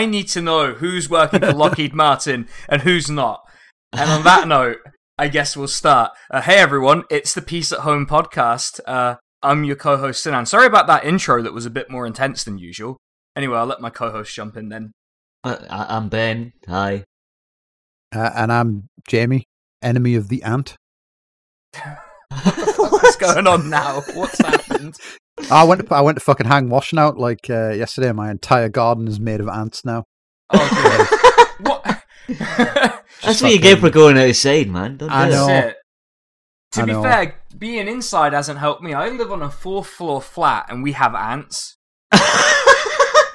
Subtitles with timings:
[0.00, 3.46] I need to know who's working for Lockheed Martin and who's not.
[3.92, 4.78] And on that note,
[5.18, 6.12] I guess we'll start.
[6.30, 8.80] Uh, hey everyone, it's the Peace at Home podcast.
[8.86, 10.46] Uh, I'm your co-host Sinan.
[10.46, 12.96] Sorry about that intro that was a bit more intense than usual.
[13.36, 14.92] Anyway, I'll let my co-host jump in then.
[15.44, 16.54] Uh, I- I'm Ben.
[16.66, 17.04] Hi.
[18.10, 19.44] Uh, and I'm Jamie,
[19.82, 20.76] enemy of the ant.
[22.78, 24.00] What's going on now?
[24.14, 24.96] What's happened?
[25.50, 28.12] I went to, I went to fucking hang washing out like uh, yesterday.
[28.12, 30.04] My entire garden is made of ants now.
[30.50, 31.66] Oh, good.
[31.66, 31.84] what?
[33.22, 34.96] That's what you get for going outside, man.
[34.96, 35.46] Don't I know.
[35.46, 35.76] That's it.
[36.72, 37.02] To I be know.
[37.02, 38.94] fair, being inside hasn't helped me.
[38.94, 41.76] I live on a fourth floor flat and we have ants.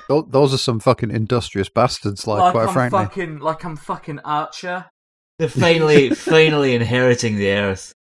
[0.07, 2.99] Those are some fucking industrious bastards, like, quite I'm frankly.
[2.99, 4.85] fucking like I'm fucking Archer.
[5.39, 7.91] They're finally, finally inheriting the earth,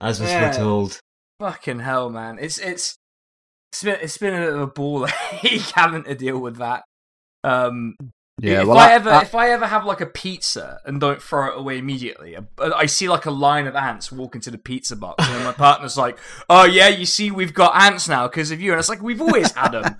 [0.00, 0.52] as was Yeah.
[0.52, 1.00] foretold.
[1.40, 2.38] Fucking hell, man.
[2.40, 2.96] It's it's
[3.74, 5.06] it's been it's been a bit of a ball
[5.42, 6.84] ache having to deal with that.
[7.42, 7.96] Um,
[8.40, 11.20] Yeah, if well, I, I- ever if I ever have like a pizza and don't
[11.22, 14.58] throw it away immediately, I, I see like a line of ants walk into the
[14.58, 18.50] pizza box, and my partner's like, "Oh yeah, you see, we've got ants now because
[18.50, 19.96] of you," and it's like we've always had them.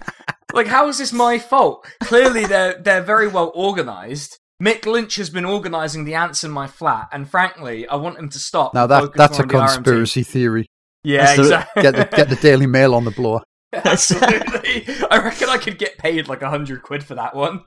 [0.53, 1.87] like, how is this my fault?
[2.03, 4.39] Clearly, they're they're very well organized.
[4.63, 8.29] Mick Lynch has been organising the ants in my flat, and frankly, I want him
[8.31, 8.73] to stop.
[8.75, 9.75] now that that's a on the RMT.
[9.75, 10.67] conspiracy theory.
[11.07, 11.83] Yeah, That's the- exactly.
[11.83, 13.43] Get the, get the Daily Mail on the blower.
[13.85, 14.87] Absolutely.
[15.11, 17.65] I reckon I could get paid like a hundred quid for that one.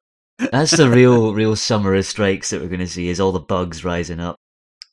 [0.51, 3.09] That's the real, real summer of strikes that we're going to see.
[3.09, 4.35] Is all the bugs rising up?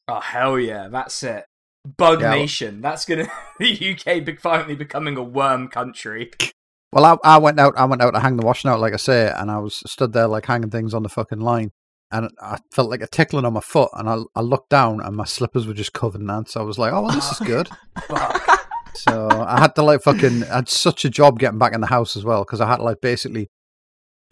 [0.09, 1.45] Oh hell yeah, that's it.
[1.99, 2.81] Bug Yeah, well- Nation.
[2.81, 6.31] That's gonna the UK be- finally becoming a worm country.
[6.93, 7.77] Well, I, I went out.
[7.77, 10.13] I went out to hang the washing out, like I say, and I was stood
[10.13, 11.73] there like hanging things on the fucking line,
[12.13, 15.17] and I felt like a tickling on my foot, and I I looked down, and
[15.17, 16.57] my slippers were just covered in ants.
[16.57, 17.69] I was like, oh, well, this is good.
[18.95, 20.45] So I had to like fucking.
[20.45, 22.77] I had such a job getting back in the house as well because I had
[22.77, 23.51] to like basically,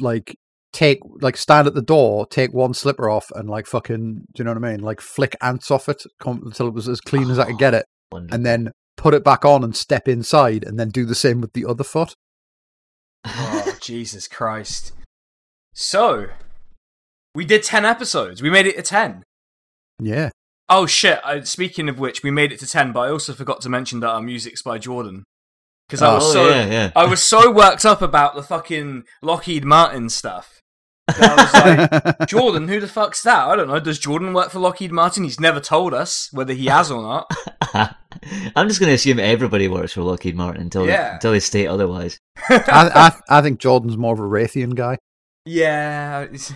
[0.00, 0.37] like
[0.73, 4.15] take like stand at the door, take one slipper off, and like fucking.
[4.15, 4.81] Do you know what I mean?
[4.81, 7.75] Like flick ants off it com- until it was as clean as I could get
[7.75, 8.34] it, Wonderful.
[8.34, 11.53] and then put it back on and step inside, and then do the same with
[11.55, 12.15] the other foot.
[13.25, 14.93] oh Jesus Christ.
[15.75, 16.27] So
[17.34, 18.43] we did ten episodes.
[18.43, 19.25] We made it to ten.
[20.00, 20.31] Yeah.
[20.75, 21.21] Oh shit!
[21.25, 24.00] I, speaking of which, we made it to ten, but I also forgot to mention
[24.00, 25.25] that our music's by Jordan
[25.88, 26.91] because I Oh, was oh so yeah, yeah.
[26.97, 30.61] I was so worked up about the fucking Lockheed Martin stuff.
[31.09, 33.49] that I was like, Jordan, who the fuck's that?
[33.49, 33.81] I don't know.
[33.81, 35.25] Does Jordan work for Lockheed Martin?
[35.25, 37.31] He's never told us whether he has or not.
[38.56, 41.15] I'm just going to assume everybody works for Lockheed Martin until Yeah.
[41.15, 42.19] until they state otherwise.
[42.49, 44.97] I, I I think Jordan's more of a Raytheon guy.
[45.44, 46.53] Yeah, it's,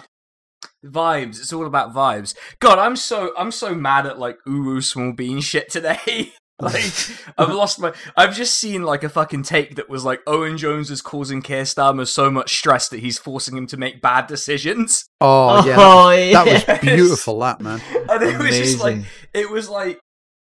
[0.92, 1.38] vibes.
[1.40, 2.34] It's all about vibes.
[2.60, 6.32] God, I'm so I'm so mad at like Uru small bean shit today.
[6.60, 6.92] like
[7.36, 7.92] I've lost my.
[8.16, 11.62] I've just seen like a fucking take that was like Owen Jones is causing Keir
[11.64, 15.04] Starmer so much stress that he's forcing him to make bad decisions.
[15.20, 17.40] Oh, yeah, Oh, that was beautiful.
[17.40, 17.80] That man.
[18.08, 18.98] And it was just like
[19.34, 20.00] it was like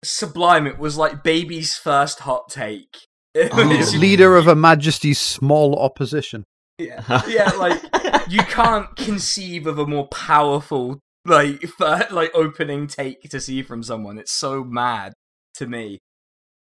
[0.04, 0.66] sublime.
[0.66, 2.96] It was like baby's first hot take.
[3.34, 3.98] It Oh.
[3.98, 6.44] Leader of a Majesty's small opposition.
[6.80, 7.80] Yeah, yeah, like
[8.28, 13.82] you can't conceive of a more powerful like fir- like opening take to see from
[13.82, 14.18] someone.
[14.18, 15.12] It's so mad
[15.54, 15.98] to me.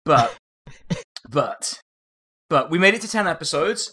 [0.04, 0.36] But
[1.28, 1.80] but
[2.50, 3.92] but we made it to 10 episodes,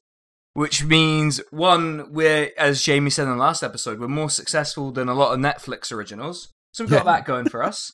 [0.53, 5.07] which means one we're as Jamie said in the last episode, we're more successful than
[5.09, 6.49] a lot of Netflix originals.
[6.73, 7.13] So we've got Yeah.
[7.13, 7.91] that going for us.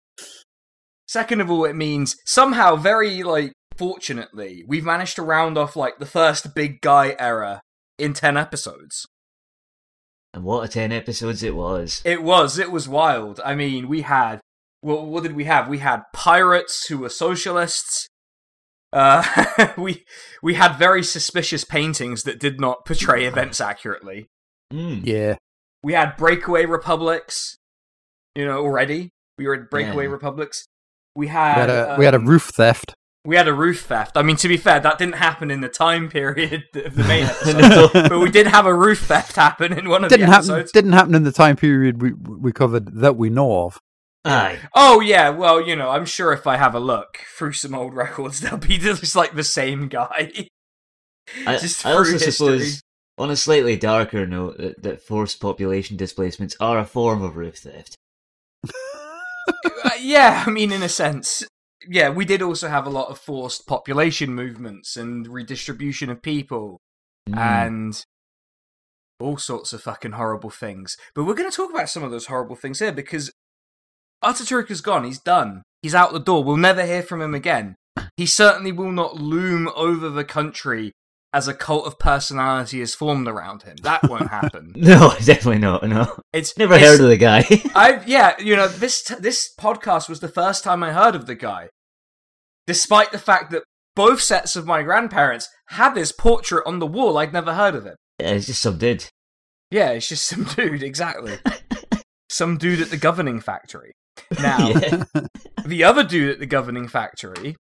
[1.07, 5.99] Second of all, it means somehow very like fortunately, we've managed to round off like
[5.99, 7.61] the first big guy era
[7.97, 9.05] in 10 episodes.
[10.33, 12.01] and what a ten episodes it was.
[12.05, 12.59] It was.
[12.59, 13.39] It was wild.
[13.43, 14.39] I mean, we had.
[14.83, 15.67] Well, what did we have?
[15.67, 18.07] We had pirates who were socialists.
[18.93, 19.23] Uh,
[19.77, 20.05] we
[20.43, 24.27] we had very suspicious paintings that did not portray events accurately.
[24.71, 25.01] Mm.
[25.03, 25.35] Yeah.
[25.83, 27.57] We had breakaway republics.
[28.35, 30.11] You know, already we were at breakaway Yeah.
[30.11, 30.65] republics.
[31.15, 32.93] We We had had a we had a um, roof theft.
[33.27, 34.15] We had a roof theft.
[34.15, 37.25] I mean, to be fair, that didn't happen in the time period of the main
[37.25, 38.07] episode, No.
[38.09, 40.49] but we did have a roof theft happen in one of Didn't the happen.
[40.51, 40.71] episodes.
[40.71, 43.79] Didn't happen in the time period we we covered that we know of.
[44.23, 44.59] Aye.
[44.73, 47.93] Oh yeah, well, you know, I'm sure if I have a look through some old
[47.93, 50.31] records, they'll be just like the same guy.
[51.45, 52.31] I, Just I also history.
[52.31, 52.81] suppose,
[53.17, 57.57] on a slightly darker note, that, that forced population displacements are a form of roof
[57.57, 57.95] theft.
[59.83, 61.45] Uh, yeah, I mean, in a sense,
[61.89, 66.79] yeah, we did also have a lot of forced population movements and redistribution of people
[67.29, 67.37] Mm.
[67.37, 68.05] and
[69.19, 70.95] all sorts of fucking horrible things.
[71.15, 73.31] But we're going to talk about some of those horrible things here because
[74.23, 75.03] Ataturk is gone.
[75.03, 75.63] He's done.
[75.81, 76.43] He's out the door.
[76.43, 77.75] We'll never hear from him again.
[78.15, 80.91] He certainly will not loom over the country
[81.33, 83.75] as a cult of personality is formed around him.
[83.83, 84.71] That won't happen.
[84.75, 85.83] No, definitely not.
[85.83, 87.45] No, It's never it's- heard of the guy.
[87.75, 91.35] I yeah, you know this this podcast was the first time I heard of the
[91.35, 91.69] guy,
[92.67, 93.63] despite the fact that
[93.95, 97.17] both sets of my grandparents had this portrait on the wall.
[97.17, 97.95] I'd never heard of him.
[98.19, 99.05] yeah, it's just some dude.
[99.71, 101.39] Yeah, it's just some dude, exactly.
[102.29, 103.93] some dude at the governing factory.
[104.39, 105.03] Now, Yeah.
[105.65, 107.55] the other dude at the governing factory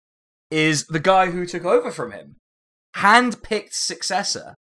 [0.50, 2.36] is the guy who took over from him,
[2.94, 4.54] hand-picked successor,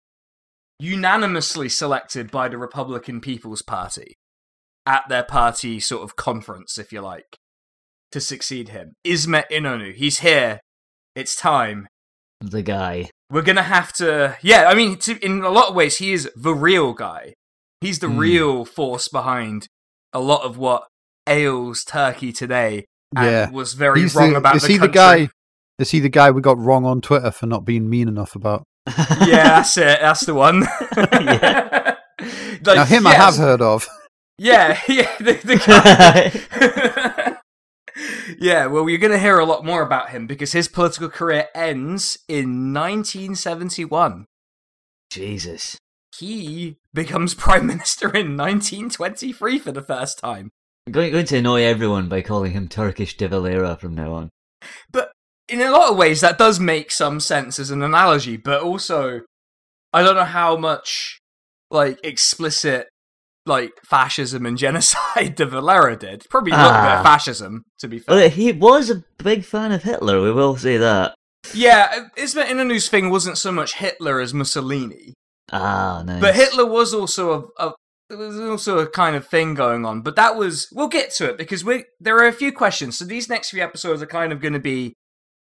[0.80, 4.16] unanimously selected by the Republican People's Party
[4.86, 7.38] at their party sort of conference, if you like,
[8.16, 8.94] to succeed him.
[9.04, 9.94] Ismet Inonu.
[9.94, 10.62] He's here.
[11.16, 11.88] It's time.
[12.42, 13.10] the guy.
[13.30, 14.38] We're gonna have to.
[14.42, 17.34] Yeah, I mean, to, in a lot of ways, he is the real guy.
[17.82, 18.18] He's the Hmm.
[18.18, 19.68] real force behind
[20.14, 20.88] a lot of what
[21.28, 22.86] ails Turkey today
[23.16, 23.50] and Yeah.
[23.50, 25.30] was very He's wrong the, about is the he the guy?
[25.80, 28.64] Is he the guy we got wrong on Twitter for not being mean enough about?
[29.28, 30.00] yeah, that's it.
[30.00, 30.64] That's the one.
[30.98, 31.96] Yeah.
[32.66, 33.86] Like, now him I have heard of.
[34.38, 37.25] Yeah, yeah, the, the guy.
[38.40, 41.48] Yeah, well, you're going to hear a lot more about him because his political career
[41.54, 44.26] ends in 1971.
[45.10, 45.78] Jesus.
[46.18, 50.50] He becomes prime minister in 1923 for the first time.
[50.88, 54.30] I'm going, going to annoy everyone by calling him Turkish de Valera from now on.
[54.92, 55.12] But
[55.50, 58.38] in a lot of ways, that does make some sense as an analogy.
[58.38, 59.22] But also,
[59.92, 61.22] I don't know how much
[61.72, 62.88] like explicit
[63.46, 66.24] like fascism and genocide De Valera did.
[66.30, 67.04] Probably not a Ah.
[67.04, 68.16] fascism, to be fair.
[68.16, 71.14] Well, he was a big fan of Hitler, we will say that.
[71.54, 75.14] yeah, Ismet Inonu's thing wasn't so much Hitler as Mussolini,
[75.52, 76.20] Ah, nice.
[76.22, 77.68] but Hitler was also a.
[77.68, 77.74] a
[78.08, 81.28] there was also a kind of thing going on, but that was we'll get to
[81.28, 82.98] it because we there are a few questions.
[83.00, 84.94] So these next few episodes are kind of going to be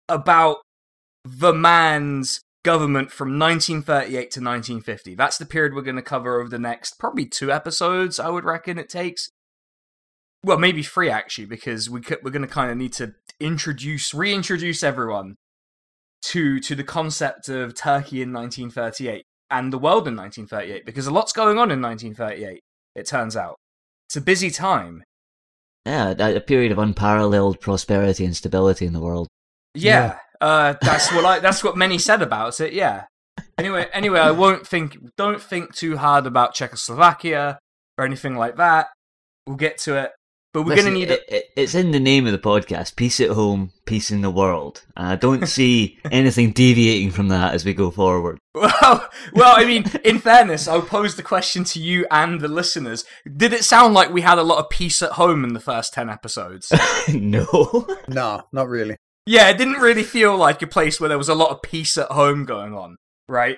[0.08, 0.58] about
[1.24, 5.16] the man's government from 1938 to 1950.
[5.16, 8.20] That's the period we're going to cover over the next probably two episodes.
[8.20, 9.30] I would reckon it takes.
[10.44, 14.14] Well, maybe three actually, because we could, we're going to kind of need to introduce,
[14.14, 15.36] reintroduce everyone
[16.22, 21.12] to to the concept of Turkey in 1938 and the world in 1938, because a
[21.12, 22.62] lot's going on in 1938.
[22.96, 23.56] It turns out
[24.08, 25.04] it's a busy time.
[25.86, 29.28] yeah, a a period of unparalleled prosperity and stability in the world.
[29.74, 31.40] Yeah, Uh, that's what I.
[31.40, 32.74] That's what many said about it.
[32.74, 33.06] Yeah.
[33.58, 34.98] Anyway, anyway, I won't think.
[35.18, 37.60] Don't think too hard about Czechoslovakia
[37.98, 38.88] or anything like that.
[39.46, 40.12] We'll get to it,
[40.54, 41.46] but we're gonna need it, it.
[41.56, 44.86] It's in the name of the podcast: peace at home, peace in the world.
[44.96, 48.40] And I don't see anything deviating from that as we go forward.
[48.56, 53.06] Well, well, I mean, in fairness, I'll pose the question to you and the listeners.
[53.38, 55.94] Did it sound like we had a lot of peace at home in the first
[55.94, 56.72] 10 episodes?
[57.14, 57.88] no.
[58.08, 58.98] No, not really.
[59.30, 61.98] Yeah, it didn't really feel like a place where there was a lot of peace
[61.98, 62.96] at home going on,
[63.28, 63.58] right?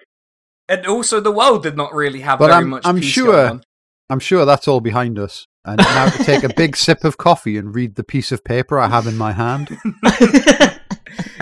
[0.68, 3.32] And also, the world did not really have But very I'm- much I'm peace sure-
[3.32, 3.64] going on.
[4.10, 5.46] I'm sure that's all behind us.
[5.64, 8.78] And now to take a big sip of coffee and read the piece of paper
[8.78, 9.78] I have in my hand.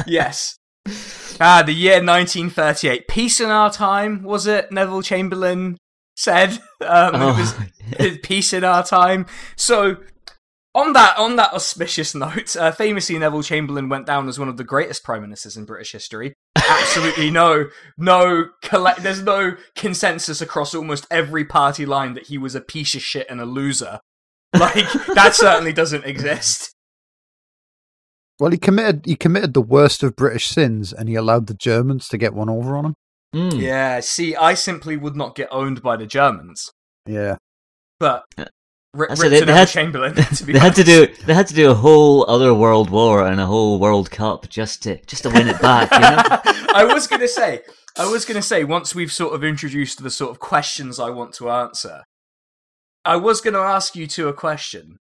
[0.08, 0.58] yes.
[1.42, 3.07] Ah, the year 1938.
[3.07, 4.71] Peace in our time, was it?
[4.71, 5.78] Neville Chamberlain
[6.16, 6.59] said.
[6.81, 7.56] Um, it was
[8.00, 9.26] Oh, peace in our time.
[9.57, 9.98] So,
[10.76, 14.57] on that on that auspicious note, uh, famously Neville Chamberlain went down as one of
[14.57, 16.33] the greatest prime ministers in British history.
[16.56, 17.66] Absolutely no
[17.97, 19.04] no collect.
[19.04, 23.28] There's no consensus across almost every party line that he was a piece of shit
[23.30, 23.99] and a loser.
[24.57, 26.73] Like that certainly doesn't exist.
[28.40, 32.07] Well, he committed he committed the worst of British sins, and he allowed the Germans
[32.09, 32.94] to get one over on him.
[33.33, 33.59] Hmm.
[33.59, 33.99] Yeah.
[33.99, 36.71] See, I simply would not get owned by the Germans,
[37.06, 37.35] Yeah,
[37.99, 38.23] but.
[38.96, 40.16] Rip, So they- they had- Chamberlain.
[40.36, 43.26] To be They had to do they had to do a whole other world war
[43.26, 46.68] and a whole World Cup just to just to win it back, you know?
[46.74, 47.62] I was gonna say,
[47.98, 51.34] I was gonna say, once we've sort of introduced the sort of questions I want
[51.36, 52.04] to answer,
[53.06, 54.98] I was gonna ask you two a question,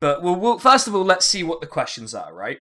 [0.00, 2.58] but we'll, we'll first of all let's see what the questions are, right?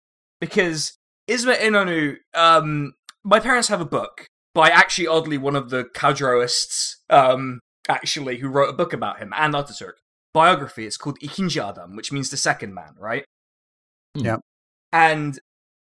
[0.42, 0.92] Because
[1.26, 2.92] Ismet Inonu, um,
[3.24, 8.48] my parents have a book by actually oddly one of the Kadroists, um, actually who
[8.48, 9.92] wrote a book about him and Ataturk
[10.36, 10.86] biography.
[10.86, 13.24] It's called Ikinci Adam, which means the second man, right?
[14.14, 14.36] Yeah.
[14.92, 15.38] And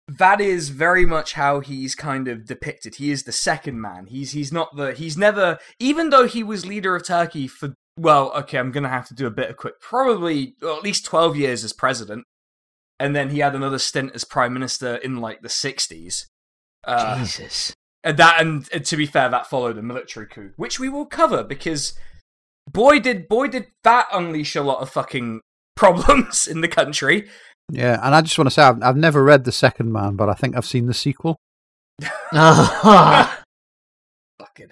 [0.08, 2.96] that is very much how he's kind of depicted.
[2.96, 4.06] He is the second man.
[4.06, 8.32] He's he's not the he's never even though he was leader of Turkey for well,
[8.38, 11.36] okay, I'm gonna have to do a bit of quick probably well, at least twelve
[11.36, 12.24] years as president.
[13.00, 16.26] And then he had another stint as prime minister in like the sixties.
[16.86, 17.74] Uh, Jesus.
[18.02, 21.06] and that and, and to be fair, that followed a military coup, which we will
[21.06, 21.94] cover because
[22.72, 25.42] boy did boy did that unleash a lot of fucking
[25.76, 27.28] problems in the country.
[27.72, 28.00] yeah.
[28.04, 30.34] And I just want to say I've, I've never read the Second Man, but I
[30.34, 31.38] think I've seen the sequel.
[32.32, 33.44] Fucking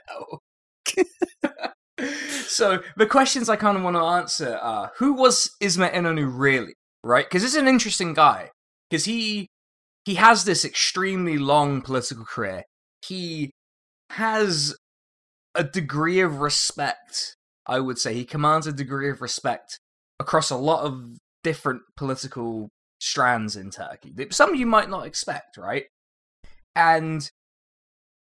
[0.08, 0.42] hell.
[2.46, 6.74] so the questions I kind of want to answer are: Who was Ismet Inonu really?
[7.04, 7.26] Right?
[7.26, 8.52] Because it's an interesting guy.
[8.90, 9.48] Because he
[10.06, 12.64] he has this extremely long political career.
[13.06, 13.52] He
[14.12, 14.76] has
[15.56, 17.36] a degree of respect.
[17.68, 19.80] I would say he commands a degree of respect
[20.20, 22.70] across a lot of different political
[23.00, 24.14] strands in Turkey.
[24.32, 25.86] Some you might not expect, right?
[26.76, 27.30] And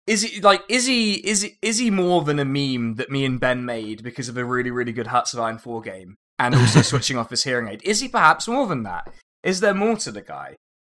[0.07, 3.23] is he like is he is he, is he more than a meme that me
[3.23, 6.55] and Ben made because of a really really good Hearts of Iron 4 game and
[6.55, 7.81] also switching off his hearing aid?
[7.83, 9.11] Is he perhaps more than that?
[9.43, 10.55] Is there more to the guy?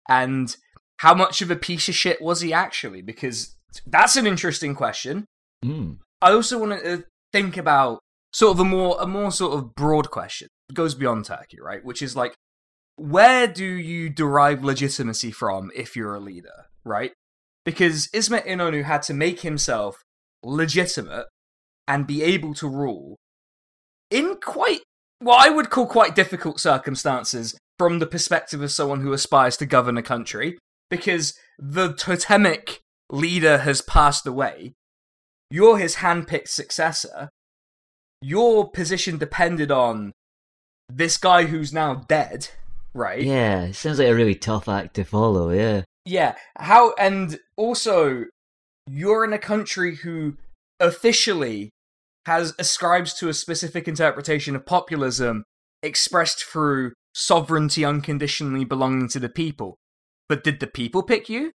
[0.09, 0.55] And
[0.97, 3.01] how much of a piece of shit was he actually?
[3.01, 5.25] Because that's an interesting question.
[5.63, 5.97] Mm.
[6.21, 7.99] I also want to think about
[8.35, 10.49] sort of a more a more sort of broad question.
[10.69, 11.83] It goes beyond Turkey, right?
[11.83, 12.35] Which is like
[12.97, 17.13] where do you derive legitimacy from if you're a leader, right?
[17.63, 20.03] Because Ismet Inonu had to make himself
[20.43, 21.27] legitimate
[21.87, 23.15] and be able to rule
[24.11, 24.81] in quite
[25.19, 29.65] what I would call quite difficult circumstances from the perspective of someone who aspires to
[29.65, 30.57] govern a country,
[30.89, 34.73] because the totemic leader has passed away.
[35.49, 37.29] You're his handpicked successor.
[38.21, 40.13] Your position depended on
[40.89, 42.49] this guy who's now dead,
[42.93, 43.21] right?
[43.21, 45.49] Yeah, it sounds like a really tough act to follow.
[45.51, 45.83] Yeah.
[46.05, 46.35] Yeah.
[46.57, 48.25] How and also
[48.87, 50.37] you're in a country who
[50.79, 51.71] officially
[52.25, 55.43] has ascribes to a specific interpretation of populism
[55.83, 59.77] expressed through sovereignty unconditionally belonging to the people.
[60.27, 61.51] But did the people pick you?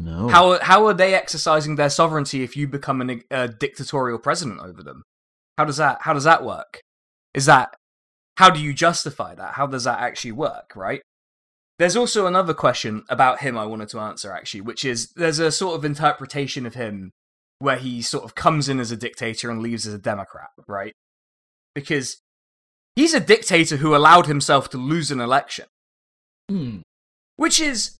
[0.00, 0.28] No.
[0.28, 4.82] How how are they exercising their sovereignty if you become an, a dictatorial president over
[4.82, 5.02] them?
[5.58, 6.80] How does that how does that work?
[7.34, 7.74] Is that
[8.36, 9.54] how do you justify that?
[9.54, 11.00] How does that actually work, right?
[11.78, 15.50] There's also another question about him I wanted to answer actually, which is there's a
[15.52, 17.10] sort of interpretation of him
[17.58, 20.92] where he sort of comes in as a dictator and leaves as a democrat, right?
[21.74, 22.20] Because
[22.96, 25.66] he's a dictator who allowed himself to lose an election,
[26.48, 26.80] Hmm.
[27.36, 27.96] which is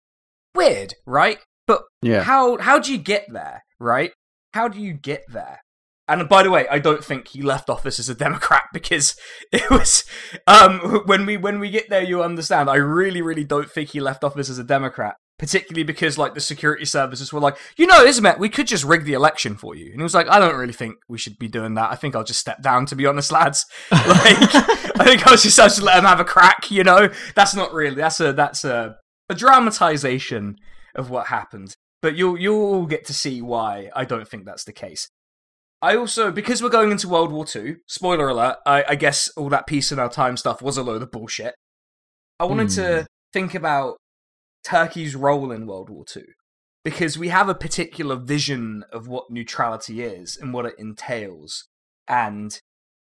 [0.54, 1.40] weird, right?
[1.66, 2.23] But Yeah.
[2.25, 4.12] how how do you get there, right?
[4.52, 5.61] How do you get there?
[6.06, 9.16] And by the way, I don't think he left office as a Democrat because
[9.52, 10.04] it was
[10.46, 12.68] um when we when we get there you understand.
[12.68, 16.40] I really really don't think he left office as a Democrat, particularly because like the
[16.40, 19.87] security services were like, "You know, Ismet, we could just rig the election for you."
[19.87, 21.90] And he was like, "I don't really think we should be doing that.
[21.90, 25.58] I think I'll just step down to be honest, lads." Like I think I'll just,
[25.58, 27.08] I'll just let him have a crack, you know?
[27.34, 27.96] That's not really.
[27.96, 28.96] That's a that's a
[29.28, 30.56] a dramatization
[30.94, 31.75] of what happened.
[32.02, 35.08] But you'll you'll all get to see why I don't think that's the case.
[35.84, 37.76] I also because we're going into World War Two.
[37.86, 38.56] Spoiler alert!
[38.64, 41.54] I, I guess all that peace in our time stuff was a load of bullshit.
[42.40, 43.04] I wanted to hmm.
[43.34, 43.98] think about
[44.64, 46.24] Turkey's role in World War Two
[46.86, 51.68] because we have a particular vision of what neutrality is and what it entails,
[52.08, 52.58] and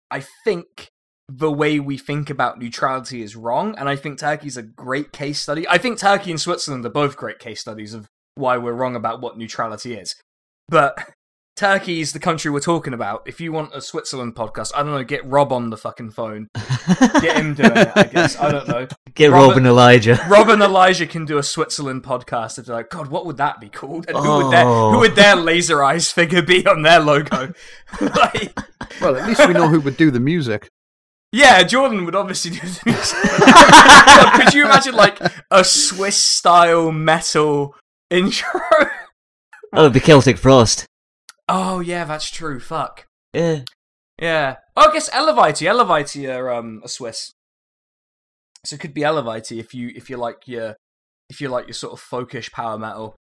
[0.09, 0.88] I think
[1.29, 3.75] the way we think about neutrality is wrong.
[3.77, 5.67] And I think Turkey's a great case study.
[5.69, 9.21] I think Turkey and Switzerland are both great case studies of why we're wrong about
[9.21, 10.15] what neutrality is.
[10.67, 10.97] But
[11.62, 13.22] Turkey's the country we're talking about.
[13.27, 16.48] If you want a Switzerland podcast, I don't know, get Rob on the fucking phone.
[17.22, 18.36] Get him doing it, I guess.
[18.39, 18.88] I don't know.
[19.13, 20.20] Get Robert- Rob and Elijah.
[20.27, 23.62] Rob and Elijah can do a Switzerland podcast if they're like, God, what would that
[23.62, 24.08] be called?
[24.10, 24.91] And who would their Oh.
[24.91, 25.41] who would their oh.
[25.41, 27.53] laser eyes figure be on their logo?
[28.01, 28.58] like,
[29.00, 30.68] Well, at least we know who would do the music.
[31.32, 33.20] yeah, Jordan would obviously do the music.
[33.39, 35.20] God, could you imagine like
[35.51, 37.75] a Swiss style metal
[38.10, 38.60] intro?
[39.74, 40.88] Oh, it'd be Celtic Frost.
[41.53, 42.62] Oh yeah, that's true.
[42.62, 43.08] Fuck.
[43.34, 43.63] Yeah.
[44.17, 44.55] Yeah.
[44.77, 45.67] Oh, I guess Eluveitie.
[45.67, 47.34] Eluveitie are um a Swiss.
[48.65, 50.77] So it could be Eluveitie if you if you like your
[51.29, 53.17] if you like your sort of folkish power metal.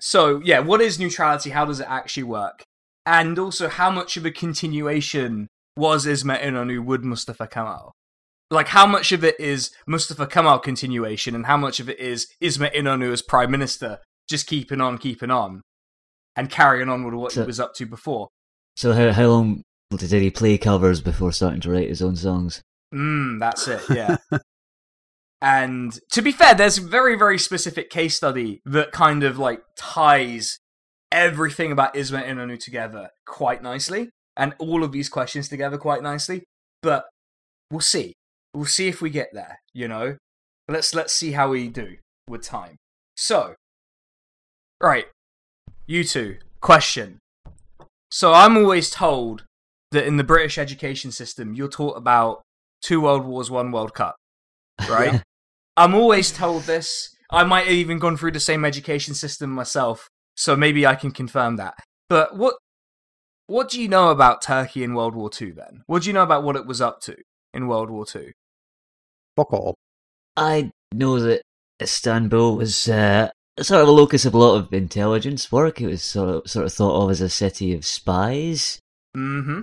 [0.00, 1.50] So yeah, what is neutrality?
[1.50, 2.64] How does it actually work?
[3.06, 7.92] And also, how much of a continuation was Ismet Inonu with Mustafa Kemal?
[8.50, 12.26] Like, how much of it is Mustafa Kemal continuation, and how much of it is
[12.40, 15.62] Ismet Inonu as prime minister, just keeping on, keeping on,
[16.38, 18.28] and carrying on with what he was up to before?
[18.76, 22.62] So how how long did he play covers before starting to write his own songs?
[22.94, 24.16] Mm, that's it, yeah.
[25.42, 29.62] and to be fair, there's a very, very specific case study that kind of like
[29.76, 30.60] ties
[31.10, 36.44] everything about Ismet Inonu together quite nicely, and all of these questions together quite nicely.
[36.82, 37.06] But
[37.72, 38.14] we'll see.
[38.54, 40.16] We'll see if we get there, you know?
[40.68, 41.96] Let's let's see how we do
[42.28, 42.76] with time.
[43.16, 43.54] So
[44.80, 45.06] right.
[45.88, 47.18] You two, question.
[48.10, 49.44] So I'm always told
[49.90, 52.42] that in the British education system you're taught about
[52.82, 54.16] two world wars, one World Cup.
[54.88, 55.22] Right?
[55.78, 57.16] I'm always told this.
[57.30, 61.10] I might have even gone through the same education system myself, so maybe I can
[61.10, 61.74] confirm that.
[62.08, 62.56] But what
[63.46, 65.52] what do you know about Turkey in World War II?
[65.52, 67.16] Then, what do you know about what it was up to
[67.54, 68.32] in World War II?
[69.36, 69.74] Fuck all.
[70.36, 71.42] I know that
[71.80, 73.30] Istanbul was uh,
[73.62, 75.80] sort of a locus of a lot of intelligence work.
[75.80, 78.78] It was sort of sort of thought of as a city of spies,
[79.16, 79.60] Mm-hmm.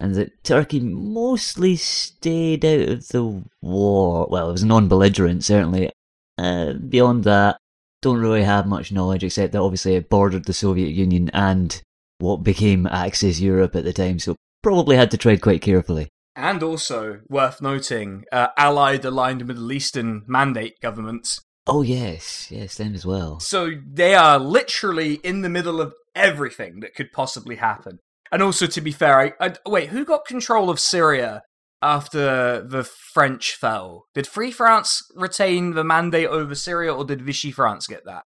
[0.00, 4.26] and that Turkey mostly stayed out of the war.
[4.30, 5.90] Well, it was non-belligerent, certainly.
[6.38, 7.56] Uh, beyond that,
[8.02, 11.80] don't really have much knowledge, except that obviously it bordered the Soviet Union and
[12.18, 16.08] what became Axis Europe at the time, so probably had to trade quite carefully.
[16.36, 21.40] And also worth noting, uh, allied aligned Middle Eastern mandate governments.
[21.72, 23.38] Oh yes, yes, them as well.
[23.38, 28.00] So they are literally in the middle of everything that could possibly happen.
[28.32, 29.90] And also, to be fair, I, I wait.
[29.90, 31.42] Who got control of Syria
[31.80, 34.06] after the French fell?
[34.14, 38.24] Did Free France retain the mandate over Syria, or did Vichy France get that?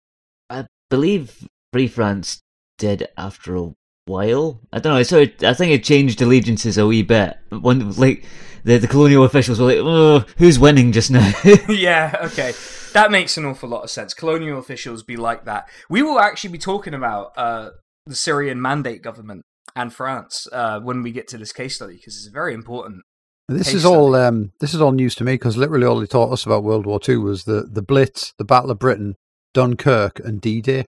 [0.50, 2.40] I believe Free France
[2.78, 3.74] did after a
[4.06, 4.62] while.
[4.72, 5.00] I don't know.
[5.00, 7.38] I sort of, I think it changed allegiances a wee bit.
[7.50, 8.24] One like
[8.64, 11.30] the the colonial officials were like, "Oh, who's winning just now?"
[11.68, 12.54] yeah, okay.
[12.94, 14.14] That makes an awful lot of sense.
[14.14, 15.68] Colonial officials be like that.
[15.90, 17.72] We will actually be talking about uh,
[18.06, 19.42] the Syrian mandate government
[19.76, 23.02] and France uh, when we get to this case study because it's very important.
[23.50, 26.32] This is all um, this is all news to me because literally all they taught
[26.32, 29.16] us about World War Two was the the Blitz, the Battle of Britain,
[29.54, 30.86] Dunkirk, and D Day.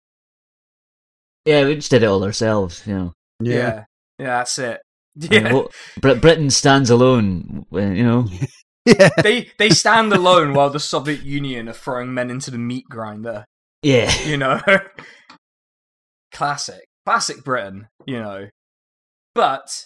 [1.45, 3.13] yeah, we just did it all ourselves, you know.
[3.41, 3.85] Yeah,
[4.19, 4.81] yeah, that's it.
[5.23, 8.29] I mean, Yeah, what- Britain stands alone, you know.
[8.99, 9.11] yeah.
[9.23, 13.45] they they stand alone while the Soviet Union are throwing men into the meat grinder.
[13.83, 14.61] Yeah, You know,
[16.33, 17.89] classic, classic Britain.
[18.07, 18.49] You know,
[19.35, 19.85] but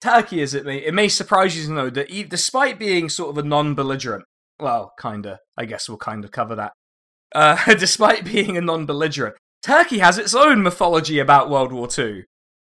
[0.00, 3.30] Turkey is it may it may surprise you to know that e- despite being sort
[3.30, 4.24] of a non-belligerent,
[4.58, 6.72] well, kinda, I guess we'll kind of cover that.
[7.34, 12.24] Uh, despite being a non-belligerent, Turkey has its own mythology about World War Two.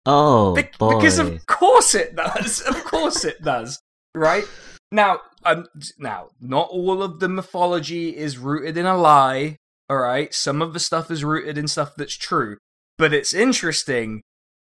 [0.05, 2.61] Oh Be- because of course it does.
[2.67, 3.79] Of course it does.
[4.13, 4.45] Right
[4.91, 9.57] now, um, now not all of the mythology is rooted in a lie.
[9.89, 12.57] All right, some of the stuff is rooted in stuff that's true,
[12.97, 14.21] but it's interesting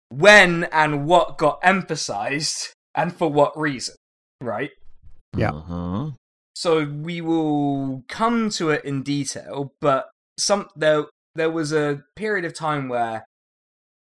[0.10, 3.96] when and what got emphasized and for what reason.
[4.42, 4.72] Right.
[5.36, 5.52] Yeah.
[5.52, 6.12] Uh-huh.
[6.56, 11.06] So we will come to it in detail, but some there
[11.36, 13.26] there was a period of time where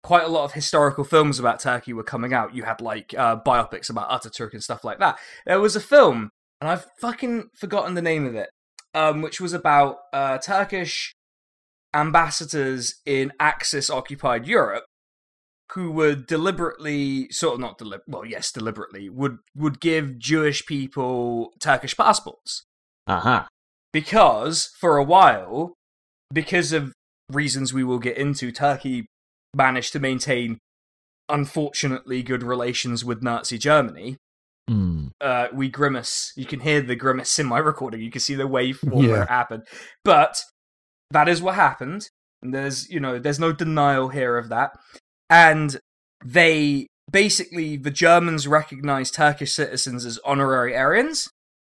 [0.03, 2.55] quite a lot of historical films about Turkey were coming out.
[2.55, 5.19] You had like uh, biopics about Ataturk and stuff like that.
[5.47, 8.51] There was a film, and I've fucking forgotten the name of it,
[8.95, 11.15] um, which was about uh, Turkish
[11.95, 14.85] ambassadors in Axis occupied Europe
[15.73, 21.51] who were deliberately sort of not deliberate well yes deliberately would would give jewish people
[21.59, 22.63] turkish passports
[23.09, 23.45] Uh-huh.
[23.93, 25.75] because for a while
[26.33, 26.93] because of
[27.33, 29.07] reasons we will get into turkey
[29.57, 30.59] managed to maintain
[31.29, 34.17] unfortunately good relations with nazi germany
[34.69, 35.09] Hmm.
[35.21, 36.33] uh, we grimace.
[36.37, 38.01] You can hear the grimace in my recording.
[38.01, 39.23] You can see the waveform where Yeah.
[39.23, 39.63] it happened.
[40.05, 40.43] But
[41.11, 42.09] that is what happened.
[42.43, 44.73] And there's, you know, there's no denial here of that.
[45.31, 45.79] And
[46.25, 51.29] they basically, the Germans recognized Turkish citizens as honorary Aryans,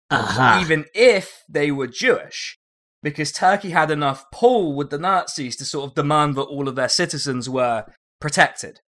[0.10, 0.60] Aha.
[0.62, 2.58] even if they were Jewish.
[3.04, 6.76] Because Turkey had enough pull with the Nazis to sort of demand that all of
[6.76, 7.86] their citizens were
[8.20, 8.80] protected.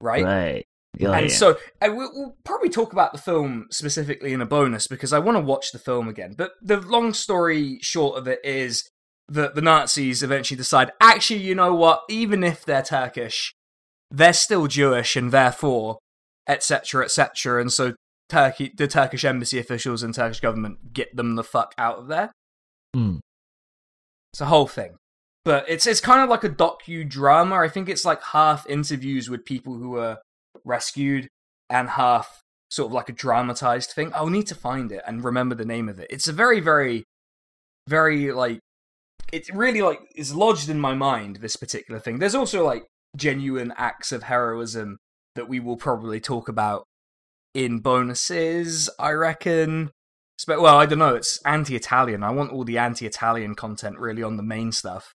[0.00, 0.24] Right?
[0.24, 0.66] Right.
[0.98, 5.12] And so and we'll, we'll probably talk about the film specifically in a bonus because
[5.12, 6.34] I want to watch the film again.
[6.36, 8.88] But the long story short of it is
[9.28, 12.02] that the Nazis eventually decide, actually, you know what?
[12.08, 13.52] Even if they're Turkish,
[14.10, 15.98] they're still Jewish, and therefore,
[16.48, 17.60] etc., etc.
[17.60, 17.94] And so
[18.28, 22.32] Turkey, the Turkish embassy officials and Turkish government get them the fuck out of there.
[22.94, 23.16] Hmm.
[24.32, 24.96] It's a whole thing.
[25.44, 27.64] But it's it's kind of like a docudrama.
[27.64, 30.18] I think it's like half interviews with people who were
[30.64, 31.28] rescued
[31.70, 34.12] and half sort of like a dramatized thing.
[34.14, 36.08] I'll need to find it and remember the name of it.
[36.10, 37.04] It's a very, very,
[37.88, 38.60] very like
[39.32, 42.18] it really like is lodged in my mind, this particular thing.
[42.18, 44.98] There's also like genuine acts of heroism
[45.34, 46.84] that we will probably talk about
[47.54, 49.90] in bonuses, I reckon.
[50.46, 51.14] Well, I don't know.
[51.14, 52.22] It's anti-Italian.
[52.22, 55.12] I want all the anti-Italian content really on the main stuff.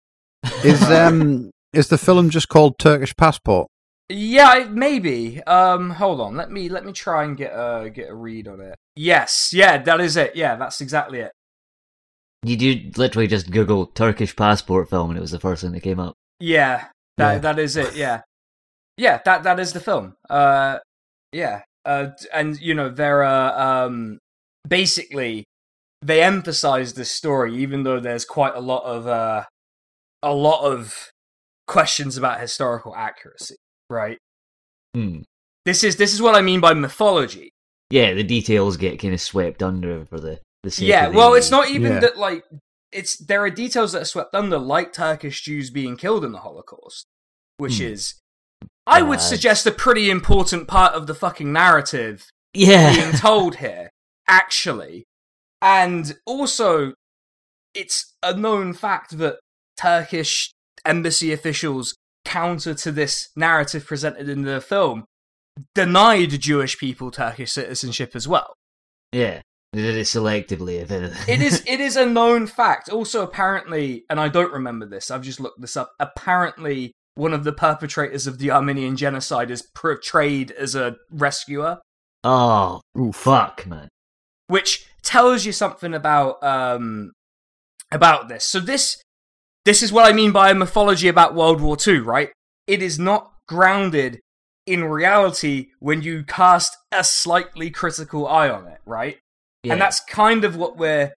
[0.64, 3.68] Is um is the film just called Turkish Passport?
[4.10, 5.44] Yeah, maybe.
[5.44, 6.36] Um, hold on.
[6.36, 8.76] Let me let me try and get a get a read on it.
[8.96, 10.36] Yes, yeah, that is it.
[10.36, 11.32] Yeah, that's exactly it.
[12.44, 15.82] You did literally just Google Turkish passport film, and it was the first thing that
[15.82, 16.14] came up.
[16.40, 16.86] Yeah,
[17.18, 17.40] that Yeah.
[17.40, 17.96] that is it.
[17.96, 18.22] Yeah,
[18.96, 20.16] yeah, that that is the film.
[20.30, 20.80] Uh,
[21.32, 21.62] yeah.
[21.86, 24.20] Uh, and you know there are um
[24.68, 25.46] basically
[26.02, 29.44] they emphasize this story even though there's quite a lot of uh
[30.22, 30.94] a lot of
[31.66, 33.56] questions about historical accuracy,
[33.90, 34.18] right?
[34.96, 35.20] Hmm.
[35.66, 37.52] this is this is what I mean by mythology.
[37.90, 41.18] Yeah, the details get kind of swept under for the the sake Yeah, of the-
[41.18, 42.00] well, it's not even Yeah.
[42.00, 42.44] that like
[42.92, 46.40] it's there are details that are swept under, like Turkish Jews being killed in the
[46.40, 47.06] Holocaust,
[47.58, 47.84] which Hmm.
[47.84, 48.16] is,
[48.88, 49.24] I would Bad.
[49.26, 53.90] suggest, a pretty important part of the fucking narrative Yeah, being told here,
[54.28, 55.04] actually.
[55.62, 56.94] And also,
[57.74, 59.40] it's a known fact that
[59.76, 60.52] Turkish
[60.86, 61.94] embassy officials,
[62.28, 65.06] counter to this narrative presented in the film,
[65.74, 68.54] denied Jewish people Turkish citizenship as well.
[69.12, 69.42] yeah.
[69.74, 70.80] They did it selectively.
[71.28, 72.88] It is it is a known fact.
[72.90, 75.12] Also, apparently, and I don't remember this.
[75.12, 75.92] I've just looked this up.
[76.00, 81.80] Apparently, one of the perpetrators of the Armenian genocide is portrayed as a rescuer.
[82.24, 83.16] oh, Oof.
[83.18, 83.90] fuck, man.
[84.48, 87.12] which tells you something about um
[87.92, 88.46] about this.
[88.46, 89.02] So this
[89.68, 92.32] this is what I mean by a mythology about World War II, right?
[92.68, 94.22] It is not grounded
[94.66, 99.20] in reality when you cast a slightly critical eye on it, right?
[99.64, 99.74] Yeah.
[99.74, 101.14] And that's kind of what we're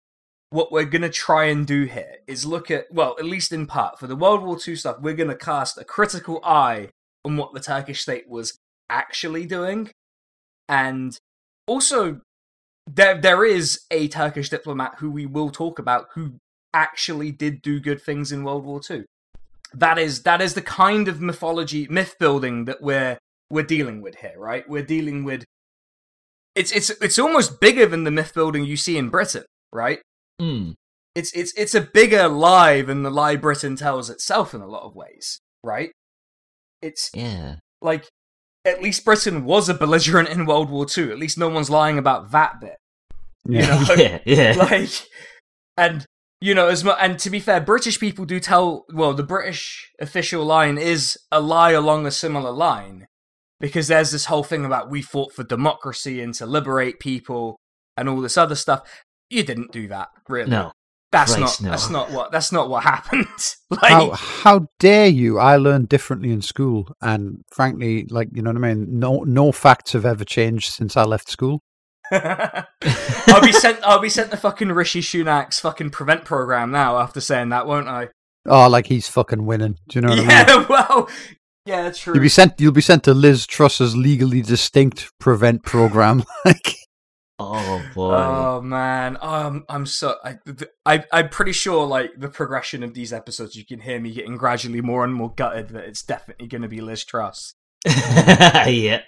[0.50, 4.00] what we're gonna try and do here is look at well, at least in part
[4.00, 6.88] for the World War II stuff, we're gonna cast a critical eye
[7.24, 8.58] on what the Turkish state was
[8.88, 9.92] actually doing,
[10.68, 11.16] and
[11.68, 12.20] also
[12.88, 16.32] there there is a Turkish diplomat who we will talk about who
[16.72, 19.04] actually did do good things in World War II.
[19.72, 23.18] That is that is the kind of mythology myth building that we're
[23.50, 24.68] we're dealing with here, right?
[24.68, 25.44] We're dealing with
[26.54, 30.00] it's it's it's almost bigger than the myth building you see in Britain, right?
[30.40, 30.74] Mm.
[31.14, 34.82] It's it's it's a bigger lie than the lie Britain tells itself in a lot
[34.82, 35.90] of ways, right?
[36.82, 37.56] It's Yeah.
[37.80, 38.08] like
[38.64, 41.10] at least Britain was a belligerent in World War II.
[41.10, 42.76] At least no one's lying about that bit.
[43.46, 43.84] You know?
[43.96, 44.52] yeah, yeah.
[44.70, 44.90] like
[45.76, 46.04] and
[46.40, 49.90] you know as much and to be fair british people do tell well the british
[50.00, 53.06] official line is a lie along a similar line
[53.60, 57.58] because there's this whole thing about we fought for democracy and to liberate people
[57.96, 58.82] and all this other stuff
[59.28, 60.72] you didn't do that really no.
[61.12, 61.70] that's not no.
[61.70, 63.26] that's not what that's not what happened
[63.70, 65.38] like How how dare you?
[65.38, 68.98] I learned differently in school, and frankly, like you know what I mean.
[68.98, 71.62] No no facts have ever changed since I left school.
[73.26, 73.78] I'll be sent.
[73.82, 77.88] I'll be sent the fucking Rishi Sunak's fucking prevent program now after saying that, won't
[77.88, 78.08] I?
[78.46, 79.76] Oh, like he's fucking winning.
[79.88, 80.30] Do you know what I mean?
[80.30, 80.66] yeah.
[80.68, 81.08] Well.
[81.66, 81.90] Yeah.
[81.90, 82.14] True.
[82.14, 82.60] You'll be sent.
[82.60, 86.24] You'll be sent to Liz Truss's legally distinct prevent program.
[86.44, 86.74] like,
[87.42, 88.14] Oh boy.
[88.14, 90.36] Oh man, um, I'm so I,
[90.84, 94.36] I I'm pretty sure like the progression of these episodes, you can hear me getting
[94.36, 97.54] gradually more and more gutted that it's definitely going to be Liz Truss.
[97.86, 99.00] yeah.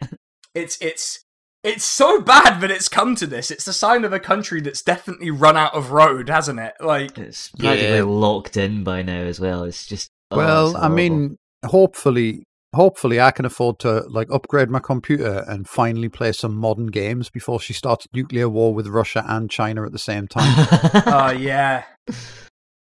[0.54, 1.24] It's it's
[1.64, 3.50] it's so bad that it's come to this.
[3.50, 6.74] It's a sign of a country that's definitely run out of road, hasn't it?
[6.80, 8.04] Like, It's practically Yeah.
[8.04, 9.64] locked in by now as well.
[9.64, 10.08] It's just.
[10.30, 12.42] oh, well, it's I mean, hopefully,
[12.74, 17.30] hopefully, I can afford to like upgrade my computer and finally play some modern games
[17.30, 20.66] before she starts nuclear war with Russia and China at the same time.
[21.06, 21.84] oh yeah,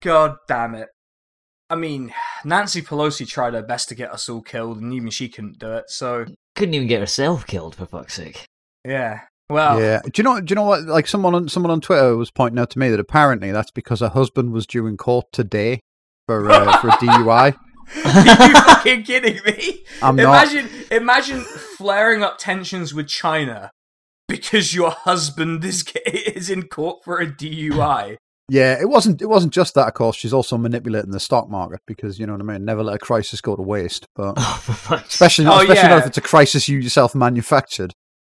[0.02, 0.88] god damn it.
[1.70, 2.12] I mean,
[2.44, 5.72] Nancy Pelosi tried her best to get us all killed, and even she couldn't do
[5.72, 5.84] it.
[5.88, 8.44] So Couldn't even get herself killed for fuck's sake.
[8.86, 10.00] Yeah, well, Yeah.
[10.04, 10.40] Do you know?
[10.40, 10.82] Do you know what?
[10.84, 14.00] Like someone on someone on Twitter was pointing out to me that apparently that's because
[14.00, 15.80] her husband was due in court today
[16.26, 17.54] for uh, for a DUI.
[18.04, 19.84] Are you fucking kidding me?
[20.02, 20.46] I'm not.
[20.52, 23.70] imagine, imagine flaring up tensions with China
[24.28, 28.16] because your husband is is in court for a DUI.
[28.48, 29.20] Yeah, it wasn't.
[29.22, 29.88] It wasn't just that.
[29.88, 32.64] Of course, she's also manipulating the stock market because you know what I mean.
[32.64, 34.06] Never let a crisis go to waste.
[34.14, 35.10] But Oh, for fuck's sake.
[35.12, 37.92] especially, not, Oh, especially not if it's a crisis you yourself manufactured.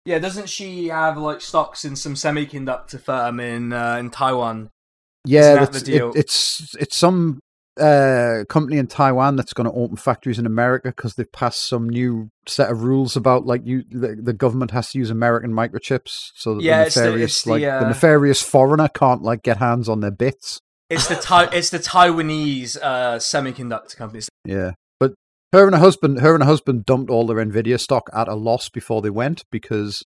[0.08, 4.70] Yeah, doesn't she have like stocks in some semiconductor firm in uh, in Taiwan?
[5.26, 6.12] Yeah, that that's, the deal?
[6.12, 7.41] It, it's it's some
[7.78, 11.89] uh, company in Taiwan that's going to open factories in America because they've passed some
[11.89, 16.32] new set of rules about like you the, the government has to use American microchips
[16.36, 19.24] so that Yeah, the it's the- nefarious it's the, like uh, the nefarious foreigner can't
[19.24, 20.62] like get hands on their bits.
[20.89, 24.30] It's the tai- it's the Taiwanese uh, semiconductor companies.
[24.46, 24.72] Yeah.
[25.52, 28.28] But her and her husband her and her husband dumped all their Nvidia stock at
[28.28, 30.04] a loss before they went because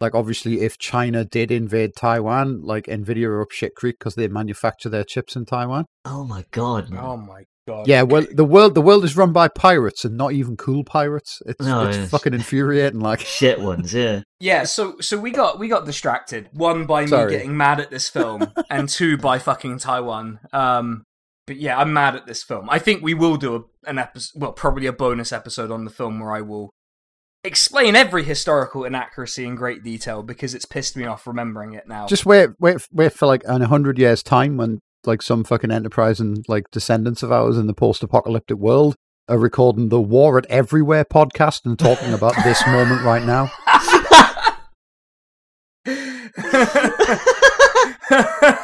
[0.00, 4.28] like obviously if China did invade Taiwan, like Nvidia are up shit creek because they
[4.28, 5.84] manufacture their chips in Taiwan.
[6.06, 7.04] Oh my god, man.
[7.04, 7.86] Oh my god!
[7.86, 11.42] Yeah, well the world the world is run by pirates and not even cool pirates.
[11.44, 14.22] It's No, it's it's- fucking infuriating like Shit ones, yeah.
[14.38, 16.48] Yeah, so so we got we got distracted.
[16.52, 20.40] One by me getting mad at this film, and two by fucking Taiwan.
[20.54, 21.04] Um,
[21.46, 22.68] but yeah, I'm mad at this film.
[22.70, 25.90] I think we will do a, an episode, well, probably a bonus episode on the
[25.90, 26.70] film where I will
[27.42, 32.06] explain every historical inaccuracy in great detail because it's pissed me off remembering it now.
[32.06, 36.20] just wait wait wait for like an hundred years time when like some fucking enterprise
[36.20, 38.94] and like descendants of ours in the post apocalyptic world
[39.28, 43.50] are recording the War at Everywhere podcast and talking about this moment right now.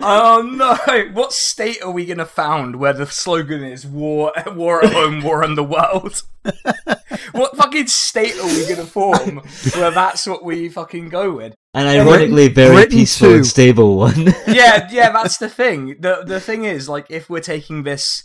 [0.00, 1.10] oh no!
[1.12, 5.44] What state are we gonna found where the slogan is "War, War at Home, War
[5.44, 6.22] on the World"?
[7.32, 9.42] what fucking state are we gonna form
[9.74, 11.54] where that's what we fucking go with?
[11.74, 13.34] An ironically very Britain peaceful too.
[13.36, 14.34] and stable one.
[14.46, 15.96] Yeah, yeah, that's the thing.
[16.00, 18.24] the The thing is, like, if we're taking this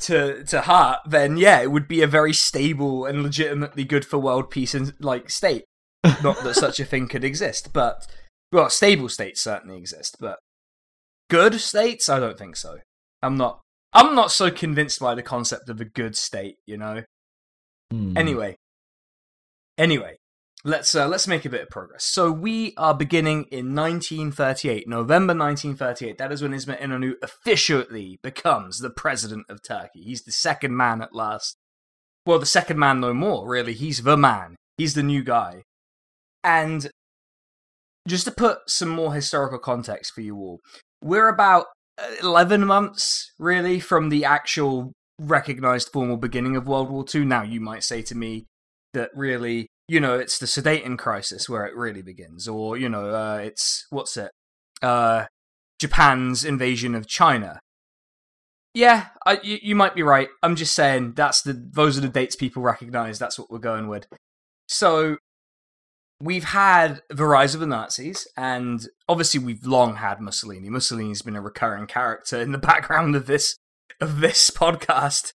[0.00, 4.18] to to heart, then yeah, it would be a very stable and legitimately good for
[4.18, 5.64] world peace and like state.
[6.22, 8.06] Not that such a thing could exist, but
[8.52, 10.38] well, stable states certainly exist, but
[11.32, 12.76] good states, I don't think so.
[13.22, 13.60] I'm not.
[13.94, 17.04] I'm not so convinced by the concept of a good state, you know.
[17.90, 18.16] Hmm.
[18.16, 18.56] Anyway,
[19.78, 20.16] anyway,
[20.62, 22.04] let's uh, let's make a bit of progress.
[22.04, 26.18] So we are beginning in 1938, November 1938.
[26.18, 30.02] That is when Ismet İnönü officially becomes the president of Turkey.
[30.04, 31.56] He's the second man at last.
[32.26, 33.48] Well, the second man no more.
[33.48, 34.56] Really, he's the man.
[34.76, 35.62] He's the new guy.
[36.44, 36.90] And
[38.06, 40.60] just to put some more historical context for you all,
[41.02, 41.66] we're about
[42.22, 47.24] 11 months really from the actual recognized formal beginning of World War II.
[47.24, 48.46] Now, you might say to me
[48.94, 53.10] that really, you know, it's the Sudeten crisis where it really begins, or, you know,
[53.10, 54.30] uh, it's, what's it?
[54.80, 55.26] Uh,
[55.78, 57.58] Japan's invasion of China.
[58.74, 60.28] Yeah, I, you, you might be right.
[60.42, 63.18] I'm just saying that's the those are the dates people recognize.
[63.18, 64.06] That's what we're going with.
[64.66, 65.18] So
[66.22, 70.70] we've had the rise of the Nazis, and obviously we've long had Mussolini.
[70.70, 73.56] Mussolini's been a recurring character in the background of this
[74.00, 75.32] of this podcast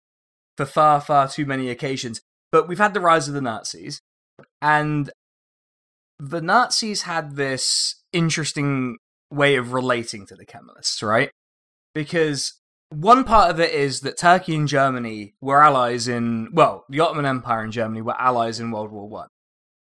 [0.57, 2.21] for far, far too many occasions.
[2.51, 4.01] But we've had the rise of the Nazis,
[4.61, 5.09] and
[6.19, 8.97] the Nazis had this interesting
[9.31, 11.31] way of relating to the Kemalists, right?
[11.95, 16.99] Because one part of it is that Turkey and Germany were allies in, well, the
[16.99, 19.29] Ottoman Empire and Germany were allies in World War One.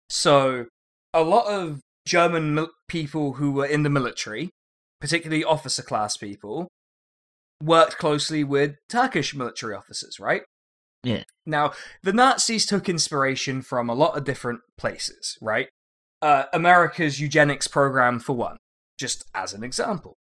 [0.09, 0.65] So
[1.15, 4.49] a lot of German mil- people who were in the military,
[5.01, 6.67] particularly officer class people,
[7.63, 10.43] worked closely with Turkish military officers, right?
[11.03, 11.23] Yeah.
[11.45, 11.73] Now,
[12.03, 15.69] the Nazis took inspiration from a lot of different places, right?
[16.21, 18.57] Uh, America's eugenics program, for one,
[18.99, 20.15] just as an example.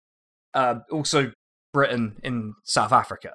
[0.55, 1.33] Uh, also,
[1.73, 3.35] Britain in South Africa,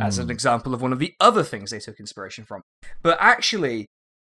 [0.00, 0.30] as an Hmm.
[0.30, 2.62] example of one of the other things they took inspiration from.
[3.02, 3.86] But actually,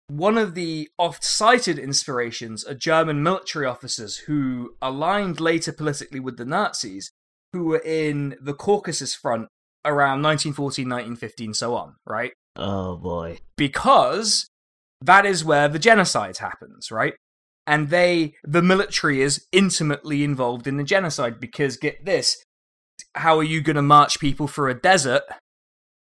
[0.07, 6.37] one of the oft cited inspirations are German military officers who aligned later politically with
[6.37, 7.11] the Nazis,
[7.53, 9.47] who were in the Caucasus Front
[9.85, 12.31] around 1914, 1915, so on, right?
[12.55, 13.39] Oh boy.
[13.57, 14.47] Because
[15.01, 17.13] that is where the genocide happens, right?
[17.65, 22.41] And they, the military is intimately involved in the genocide because get this,
[23.15, 25.23] how are you going to march people through a desert?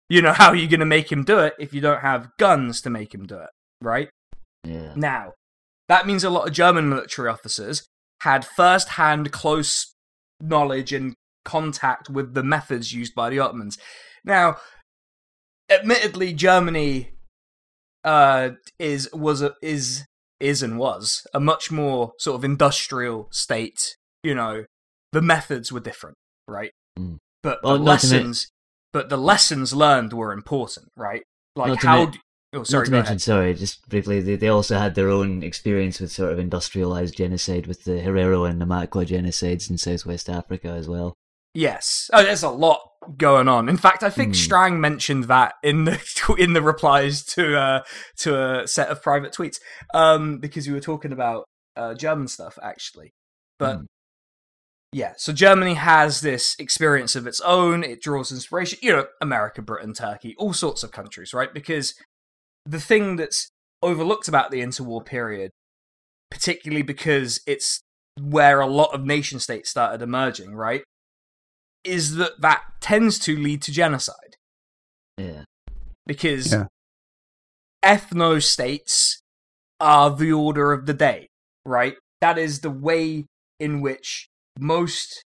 [0.07, 2.31] You know, how are you going to make him do it if you don't have
[2.38, 3.49] guns to make him do it,
[3.81, 4.09] right?
[4.63, 4.93] Yeah.
[4.95, 5.33] Now,
[5.87, 7.85] that means a lot of German military officers
[8.21, 9.93] had first hand close
[10.41, 11.15] knowledge and
[11.45, 13.77] contact with the methods used by the Ottomans.
[14.23, 14.57] Now,
[15.69, 17.11] admittedly, Germany
[18.03, 20.05] uh, is was a, is
[20.39, 23.95] is and was a much more sort of industrial state.
[24.23, 24.65] You know,
[25.11, 26.71] the methods were different, right?
[26.97, 27.17] Mm.
[27.41, 28.49] But Well, the not to men- lessons,
[28.91, 31.23] but the lessons learned were important, right?
[31.55, 32.11] Like how.
[32.53, 32.81] Oh, sorry.
[32.81, 33.21] Not to mention, ahead.
[33.21, 37.67] sorry, just briefly, they, they also had their own experience with sort of industrialized genocide
[37.67, 41.13] with the Herero and Namakwa genocides in Southwest Africa as well.
[41.53, 42.09] Yes.
[42.13, 42.79] Oh, there's a lot
[43.17, 43.69] going on.
[43.69, 44.39] In fact, I think Hmm.
[44.39, 45.99] Strang mentioned that in the
[46.38, 47.83] in the replies to uh
[48.17, 49.57] to a set of private tweets.
[49.93, 53.13] Um because we were talking about uh German stuff actually.
[53.57, 53.83] But Hmm.
[54.91, 57.83] yeah, so Germany has this experience of its own.
[57.83, 61.51] It draws inspiration, you know, America, Britain, Turkey, all sorts of countries, right?
[61.53, 61.95] Because
[62.69, 63.49] the thing that's
[63.82, 65.51] overlooked about the interwar period,
[66.29, 67.82] particularly because it's
[68.21, 70.84] where a lot of nation states started emerging, right?
[71.84, 74.36] Is that that tends to lead to genocide
[75.17, 75.45] Yeah.
[76.05, 76.65] because Yeah.
[77.84, 79.21] ethno states
[79.79, 81.27] are the order of the day,
[81.65, 81.95] right?
[82.21, 83.25] That is the way
[83.60, 84.27] in which
[84.60, 85.23] most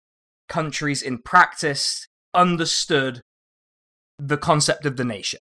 [0.48, 3.20] countries in practice understood
[4.18, 5.40] the concept of the nation.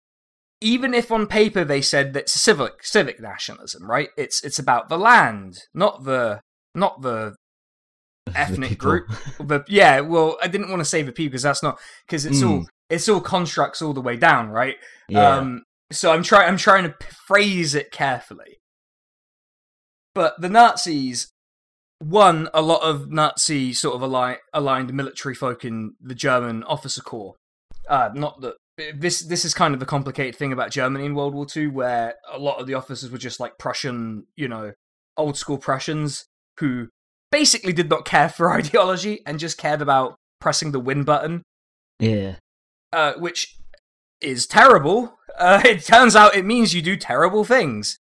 [0.61, 4.09] Even if on paper they said that it's civic civic nationalism, right?
[4.17, 6.41] It's it's about the land, not the
[6.75, 7.35] not the
[8.27, 8.91] The ethnic people.
[8.91, 9.09] group.
[9.41, 12.43] The, yeah, well, I didn't want to say the people because that's not because it's
[12.43, 12.67] all Mm.
[12.91, 14.77] it's all constructs all the way down, right?
[15.09, 15.37] Yeah.
[15.37, 16.95] Um, so I'm trying I'm trying to
[17.27, 18.59] phrase it carefully.
[20.15, 21.29] But the Nazis
[22.03, 27.01] won a lot of Nazi sort of ali- aligned military folk in the German officer
[27.03, 27.37] corps.
[27.89, 28.55] Uh, not that
[28.95, 32.15] this this is kind of the complicated thing about Germany in World War II, where
[32.31, 34.73] a lot of the officers were just like Prussian, you know,
[35.17, 36.25] old school Prussians
[36.59, 36.89] who
[37.33, 41.43] basically did not care for ideology and just cared about pressing the win button,
[41.99, 42.37] Yeah.
[42.93, 43.57] uh, which
[44.21, 45.19] is terrible.
[45.39, 47.99] Uh, it turns out it means you do terrible things.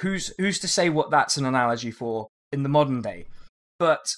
[0.00, 3.26] Who's who's to say what that's an analogy for in the modern day?
[3.78, 4.16] But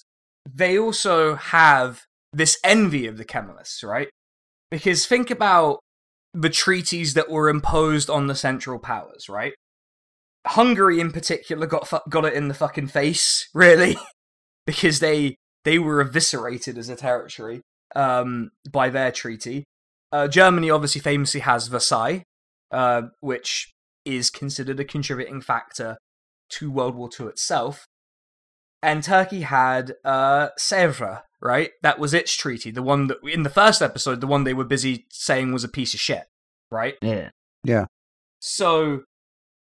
[0.48, 4.08] they also have this envy of the Kemalists, right?
[4.70, 5.80] Because think about
[6.36, 9.54] the treaties that were imposed on the Central Powers, right?
[10.46, 13.96] Hungary, in particular, got fu- got it in the fucking face, really,
[14.66, 17.62] because they they were eviscerated as a territory
[17.96, 19.64] um, by their treaty.
[20.12, 22.22] Uh, Germany obviously famously has Versailles,
[22.70, 23.72] uh, which
[24.04, 25.96] is considered a contributing factor
[26.50, 27.86] to World War II itself.
[28.82, 31.70] And Turkey had uh, Sèvres, right?
[31.82, 32.70] That was its treaty.
[32.70, 35.68] The one that, in the first episode, the one they were busy saying was a
[35.68, 36.24] piece of shit,
[36.70, 36.96] right?
[37.00, 37.30] Yeah.
[37.64, 37.86] Yeah.
[38.40, 39.04] So,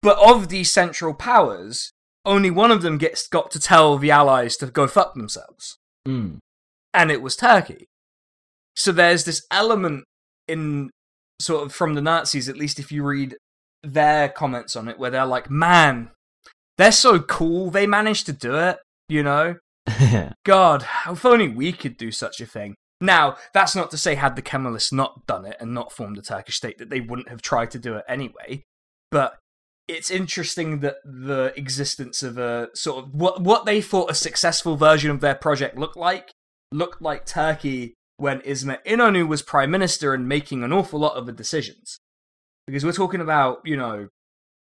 [0.02, 1.90] but of these central powers,
[2.24, 5.76] only one of them gets got to tell the allies to go fuck themselves
[6.08, 6.38] Mm.
[6.94, 7.86] and it was Turkey.
[8.76, 10.04] So there's this element
[10.46, 10.90] in
[11.40, 13.36] sort of from the Nazis, at least if you read
[13.82, 16.10] their comments on it, where they're like, man,
[16.78, 19.56] they're so cool, they managed to do it, you know?
[20.44, 22.74] God, if only we could do such a thing.
[23.00, 26.22] Now, that's not to say, had the Kemalists not done it and not formed a
[26.22, 28.62] Turkish state, that they wouldn't have tried to do it anyway.
[29.10, 29.38] But
[29.86, 34.76] it's interesting that the existence of a sort of what what they thought a successful
[34.76, 36.32] version of their project looked like
[36.72, 41.26] looked like Turkey when Ismet Inonu was prime minister and making an awful lot of
[41.26, 41.98] the decisions.
[42.66, 44.08] Because we're talking about, you know,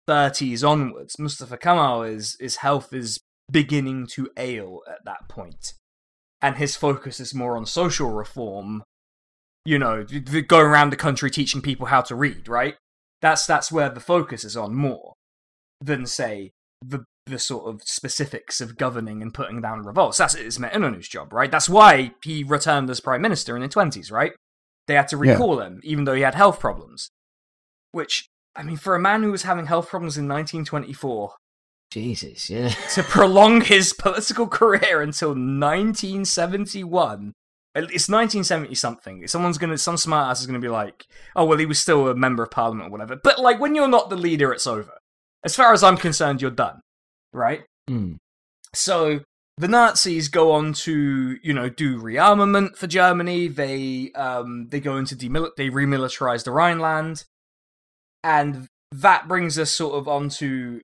[0.10, 1.20] 30s onwards.
[1.20, 3.20] Mustafa Kemal is his health is
[3.52, 5.74] beginning to ail at that point.
[6.42, 8.84] And his focus is more on social reform.
[9.66, 12.76] You know, going around the country teaching people how to read, right?
[13.22, 15.14] That's that's where the focus is on more
[15.80, 20.18] than say the the sort of specifics of governing and putting down revolts.
[20.18, 21.52] That's Ismet Inonu's job, right?
[21.52, 24.34] That's why he returned as prime minister in the twenties, right?
[24.88, 25.34] They had to Yeah.
[25.34, 27.10] recall him, even though he had health problems.
[27.92, 31.36] Which, I mean, for a man who was having health problems in 1924,
[31.92, 32.70] Jesus, yeah.
[32.94, 37.34] to prolong his political career until 1971.
[37.74, 39.28] It's 1970 something.
[39.28, 42.16] Someone's gonna, some smart ass is gonna be like, "Oh well, he was still a
[42.16, 44.98] member of parliament or whatever." But like, when you're not the leader, it's over.
[45.46, 46.82] As far as I'm concerned, you're done,
[47.34, 47.64] right?
[47.90, 48.18] Mm.
[48.74, 49.22] So
[49.58, 53.48] the Nazis go on to, you know, do rearmament for Germany.
[53.48, 57.24] They um they go into demil- they remilitarize the Rhineland,
[58.24, 60.82] and that brings us sort of onto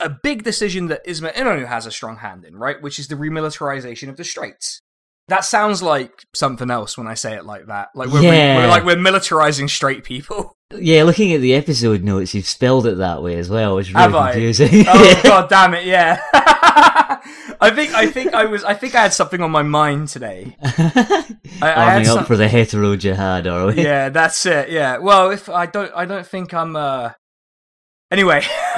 [0.00, 2.80] a big decision that Ismet Inonu has a strong hand in, right?
[2.80, 4.80] Which is the remilitarization of the Straits.
[5.28, 7.88] That sounds like something else when I say it like that.
[7.94, 8.56] Like we're, Yeah.
[8.58, 10.52] we're like we're militarizing straight people.
[10.78, 13.94] Yeah, looking at the episode notes, you've spelled it that way as well, which is
[13.96, 14.32] Have really I?
[14.32, 14.68] confusing.
[14.86, 16.20] oh god damn it, yeah.
[17.58, 20.54] I think I think I was I think I had something on my mind today.
[20.62, 23.82] I, I had Arming some- up for the hetero jihad, are we?
[23.82, 24.68] yeah, that's it.
[24.68, 24.98] Yeah.
[24.98, 26.76] Well, if I don't, I don't think I'm.
[26.76, 27.12] uh
[28.10, 28.40] Anyway,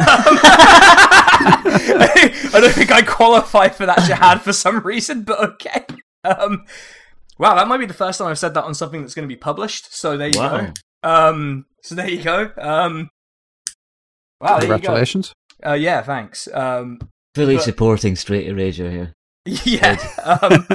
[1.24, 5.84] I don't think I qualify for that jihad for some reason, but okay.
[6.24, 6.64] Um,
[7.38, 9.32] wow, that might be the first time I've said that on something that's going to
[9.32, 9.94] be published.
[9.94, 10.60] So there you Wow.
[10.60, 10.72] go.
[11.08, 12.50] Um, so there you go.
[12.58, 13.08] Um,
[14.40, 14.74] wow, there you go.
[14.76, 15.32] Congratulations.
[15.64, 16.48] Uh, yeah, thanks.
[16.52, 16.98] Um,
[17.34, 19.12] Fully But- supporting straight erasure here.
[19.64, 19.96] yeah.
[20.22, 20.66] Um,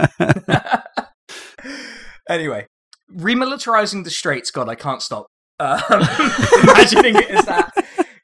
[2.29, 2.67] anyway,
[3.13, 4.49] remilitarizing the Straits.
[4.51, 5.27] God, I can't stop
[5.59, 5.81] um,
[6.63, 7.71] imagining it as that.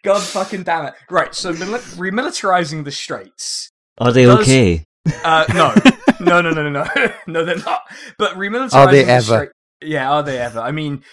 [0.03, 0.93] God fucking damn it!
[1.09, 3.69] Right, so mili- remilitarizing the Straits.
[3.97, 4.85] Are they Does- okay?
[5.23, 5.73] Uh, no,
[6.19, 7.81] no, no, no, no, no, no, they're not.
[8.17, 9.51] But remilitarizing Are they the ever?
[9.81, 10.59] Yeah, are they ever?
[10.59, 11.03] I mean,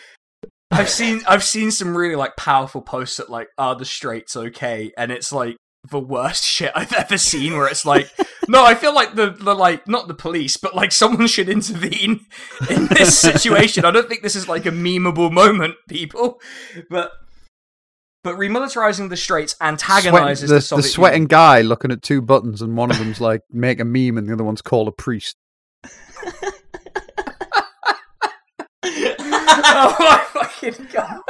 [0.70, 4.92] I've seen I've seen some really like powerful posts that like are the Straits okay,
[4.96, 5.56] and it's like
[5.90, 7.56] the worst shit I've ever seen.
[7.56, 8.10] Where it's like,
[8.48, 12.20] no, I feel like the, the like not the police, but like someone should intervene
[12.68, 13.84] in this situation.
[13.84, 16.40] I don't think this is like a memeable moment, people.
[16.90, 17.12] But
[18.28, 21.28] but remilitarizing the Straits antagonizes Sweating- the, the, the sweating Union.
[21.28, 24.34] guy looking at two buttons, and one of them's like make a meme, and the
[24.34, 25.34] other one's call a priest.
[28.84, 31.20] oh my fucking god!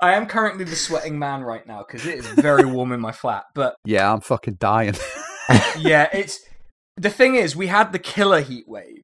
[0.00, 3.12] I am currently the sweating man right now because it is very warm in my
[3.12, 3.44] flat.
[3.54, 4.94] But Yeah, I'm fucking dying.
[5.78, 6.40] yeah, it's
[6.96, 9.02] the thing is we had the killer heat wave,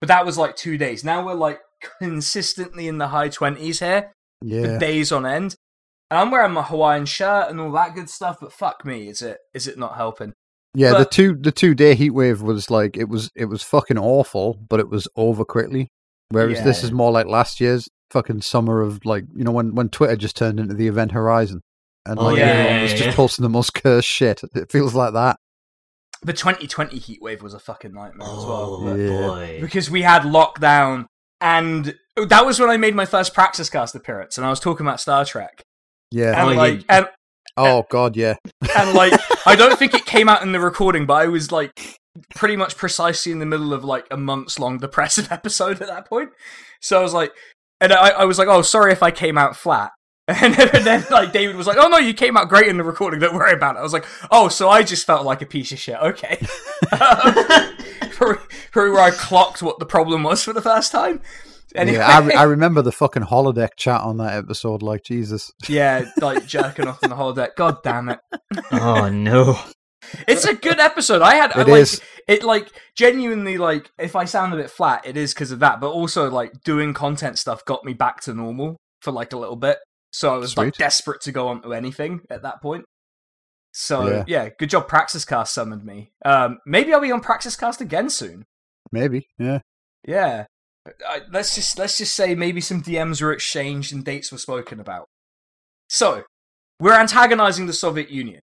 [0.00, 1.04] but that was like two days.
[1.04, 1.60] Now we're like
[2.00, 4.12] consistently in the high twenties here
[4.42, 5.54] for yeah, days on end.
[6.10, 9.20] And I'm wearing my Hawaiian shirt and all that good stuff, but fuck me, is
[9.22, 10.32] it is it not helping?
[10.74, 10.92] yeah.
[10.98, 14.54] the two the two day heat wave was like it was it was fucking awful,
[14.68, 15.88] but it was over quickly.
[16.30, 19.88] Whereas this is more like last year's fucking summer of like you know when when
[19.88, 21.60] Twitter just turned into the event Horizon
[22.06, 22.98] and Oh, like yeah, everyone yeah, was yeah.
[22.98, 24.40] just posting the most cursed shit.
[24.54, 25.36] It feels like that.
[26.22, 28.82] The 2020 heat wave was a fucking nightmare as well.
[28.88, 29.08] Oh Yeah.
[29.26, 29.58] boy.
[29.60, 31.06] because we had lockdown
[31.40, 31.94] and
[32.26, 35.00] that was when I made my first Praxis cast appearance and I was talking about
[35.00, 35.62] Star Trek.
[36.10, 36.40] Yeah.
[36.40, 37.08] And Oh, like you- and,
[37.56, 38.36] Oh god, yeah.
[38.76, 39.12] and like
[39.46, 41.96] I don't think it came out in the recording, but I was like
[42.34, 46.08] pretty much precisely in the middle of like a months long depressive episode at that
[46.08, 46.30] point.
[46.80, 47.32] So I was like
[47.80, 49.90] and I, I was like, Oh, sorry if I came out flat.
[50.28, 53.18] And then like David was like, "Oh no, you came out great in the recording.
[53.18, 55.72] Don't worry about it." I was like, "Oh, so I just felt like a piece
[55.72, 56.36] of shit." Okay,
[56.92, 58.42] probably,
[58.72, 61.22] probably where I clocked what the problem was for the first time.
[61.74, 64.82] Anyway, Yeah, I, re- I remember the fucking holodeck chat on that episode.
[64.82, 67.56] Like Jesus, yeah, like jerking off in the holodeck.
[67.56, 68.18] God damn it!
[68.72, 69.58] oh no.
[70.26, 71.20] It's a good episode.
[71.20, 72.00] I had I, It like is.
[72.26, 75.80] it like genuinely like if I sound a bit flat, it is because of that.
[75.80, 79.56] But also like doing content stuff got me back to normal for like a little
[79.56, 79.78] bit.
[80.12, 82.86] So I was like desperate to go on to anything at that point.
[83.74, 84.24] So Yeah.
[84.26, 84.88] yeah, good job.
[84.88, 86.10] Praxis Cast summoned me.
[86.24, 88.44] Um, maybe I'll be on Praxis Cast again soon.
[88.90, 89.28] maybe.
[89.38, 89.58] Yeah.
[90.06, 90.46] Yeah.
[91.30, 95.06] Let's just let's just say maybe some DMs were exchanged and dates were spoken about.
[95.88, 96.24] So,
[96.80, 98.40] we're antagonizing the Soviet Union.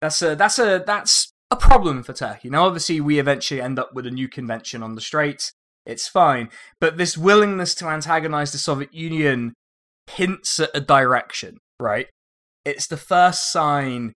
[0.00, 2.50] That's a that's a that's a problem for Turkey.
[2.50, 5.52] Now, obviously, we eventually end up with a new convention on the Straits.
[5.86, 6.50] It's fine,
[6.80, 9.54] but this willingness to antagonize the Soviet Union
[10.06, 12.08] hints at a direction, right?
[12.64, 14.12] It's the first sign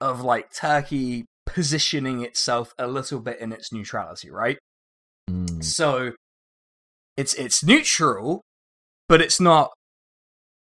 [0.00, 4.58] of like Turkey positioning itself a little bit in its neutrality, right?
[5.64, 6.12] So
[7.16, 8.42] it's it's neutral,
[9.08, 9.70] but it's not.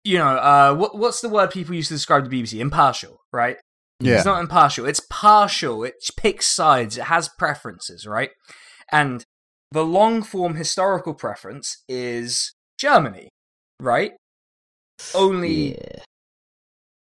[0.05, 2.61] You know, uh, what what's the word people use to describe the BBC?
[2.61, 3.57] Impartial, right?
[4.01, 4.17] Yeah.
[4.17, 4.87] It's not impartial.
[4.87, 5.83] It's partial.
[5.85, 6.97] It picks sides.
[6.97, 8.31] It has preferences, right?
[8.93, 9.25] And
[9.73, 13.29] the long form historical preference is Germany,
[13.81, 14.13] right?
[15.15, 16.03] Only, Yeah.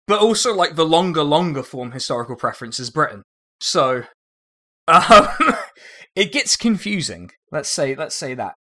[0.09, 3.22] but also like the longer, longer form historical preference is Britain.
[3.61, 4.05] So,
[4.89, 5.28] um,
[6.16, 7.30] it gets confusing.
[7.52, 8.54] Let's say, let's say that.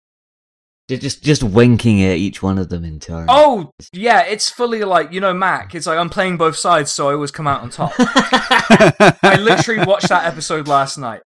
[0.88, 3.26] Ju- Just just winking at each one of them in turn.
[3.28, 5.74] Oh, yeah, it's fully like you know, Mac.
[5.74, 7.92] It's like I'm playing both sides, so I always come out on top.
[7.98, 11.20] I literally watched that episode last night.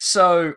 [0.00, 0.54] So,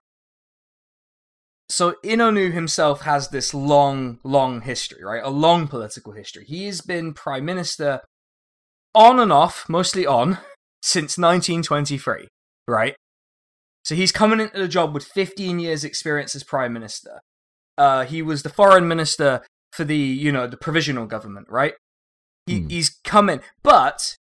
[1.70, 5.22] so Inonu himself has this long, long history, right?
[5.24, 6.44] A long political history.
[6.46, 8.02] He's been prime minister
[8.96, 10.40] on and off, mostly on,
[10.82, 12.28] since 1923,
[12.68, 12.96] right?
[13.88, 17.22] So he's coming into the job with 15 years' experience as prime minister.
[17.78, 21.74] Uh, he was the foreign minister for the, you know, the provisional government, right?
[22.48, 22.68] He, Hmm.
[22.68, 24.18] He's coming, but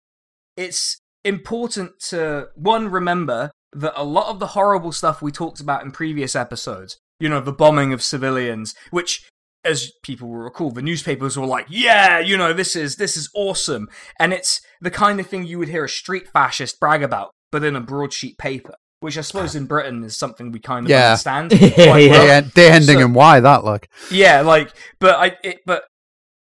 [0.54, 5.82] it's important to one remember that a lot of the horrible stuff we talked about
[5.82, 9.26] in previous episodes, you know, the bombing of civilians, which
[9.64, 13.30] as people will recall, the newspapers were like, "Yeah, you know, this is this is
[13.34, 13.88] awesome,"
[14.20, 17.64] and it's the kind of thing you would hear a street fascist brag about, but
[17.64, 18.74] in a broadsheet paper,
[19.04, 21.10] which I suppose in Britain is something we kind of Yeah.
[21.10, 21.52] understand.
[21.52, 22.10] Yeah, quite yeah.
[22.10, 22.26] well.
[22.26, 25.84] Day, end- ending So- and why that like Yeah, like, but I, it, but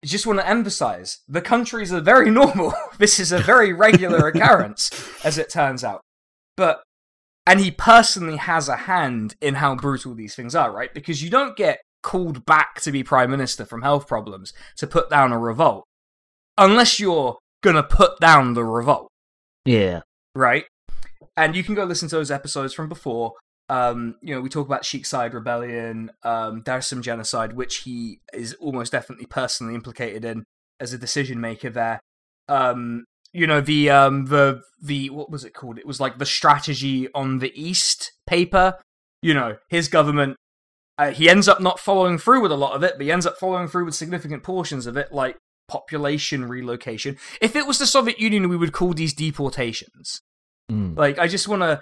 [0.03, 2.73] I just want to emphasize the countries are very normal.
[2.97, 4.89] this is a very regular occurrence,
[5.23, 6.01] as it turns out.
[6.55, 6.81] But,
[7.45, 10.93] and he personally has a hand in how brutal these things are, right?
[10.93, 15.09] Because you don't get called back to be prime minister from health problems to put
[15.09, 15.83] down a revolt
[16.57, 19.09] unless you're gonna put down the revolt
[19.65, 20.01] yeah.
[20.35, 20.65] right?
[21.37, 23.33] And you can go listen to those episodes from before.
[23.69, 28.53] Um, you know, we talk about Sheikh Said Rebellion, um, Dersim genocide, which he is
[28.55, 30.43] almost definitely personally implicated in
[30.79, 31.99] as a decision maker there.
[32.49, 35.77] Um, you know, the um the the what was it called?
[35.77, 38.79] It was like the strategy on the East paper.
[39.21, 40.37] You know, his government
[40.97, 43.25] uh, he ends up not following through with a lot of it, but he ends
[43.25, 47.17] up following through with significant portions of it, like population relocation.
[47.41, 50.21] If it was the Soviet Union, we would call these deportations.
[50.71, 50.97] Mm.
[50.97, 51.81] Like, I just want to,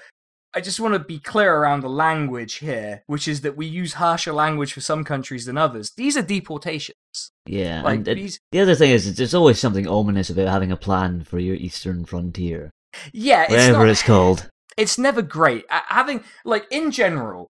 [0.54, 3.94] I just want to be clear around the language here, which is that we use
[3.94, 5.92] harsher language for some countries than others.
[5.98, 6.96] These are deportations.
[7.46, 7.82] Yeah.
[7.84, 10.78] Like and it- these, the other thing is, there's always something ominous about having a
[10.78, 12.72] plan for your eastern frontier,
[13.12, 14.50] yeah, it's whatever not, it's called.
[14.78, 15.66] it's never great.
[15.70, 17.48] Having like in general,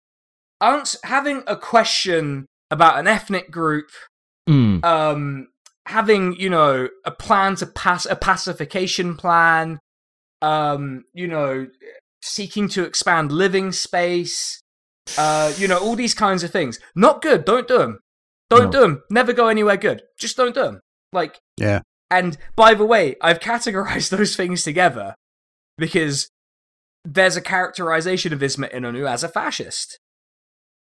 [0.61, 3.89] ans- having a question about an ethnic group
[4.49, 4.85] Mm.
[4.85, 5.49] um
[5.87, 9.79] having you know a plan to pass a pacification plan
[10.43, 11.67] um you know
[12.23, 14.61] seeking to expand living space
[15.19, 17.99] uh you know all these kinds of things not good don't do them
[18.51, 18.71] don't No.
[18.71, 20.81] do them never go anywhere good just don't do them
[21.13, 21.81] like Yeah.
[22.11, 25.15] and by the way i've categorized those things together
[25.79, 26.29] because
[27.05, 29.99] there's a characterization of ismet inonu as a fascist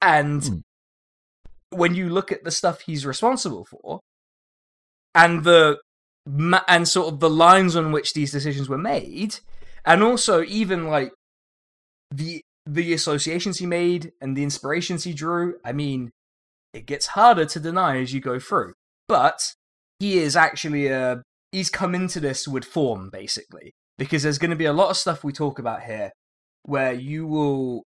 [0.01, 0.57] and Hmm.
[1.71, 3.99] when you look at the stuff he's responsible for
[5.15, 5.79] and the
[6.25, 9.39] ma- and sort of the lines on which these decisions were made
[9.85, 11.11] and also even like
[12.11, 16.11] the the associations he made and the inspirations he drew i mean
[16.73, 18.73] it gets harder to deny as you go through
[19.07, 19.53] but
[19.99, 24.55] he is actually a he's come into this with form basically because there's going to
[24.55, 26.11] be a lot of stuff we talk about here
[26.63, 27.83] where you will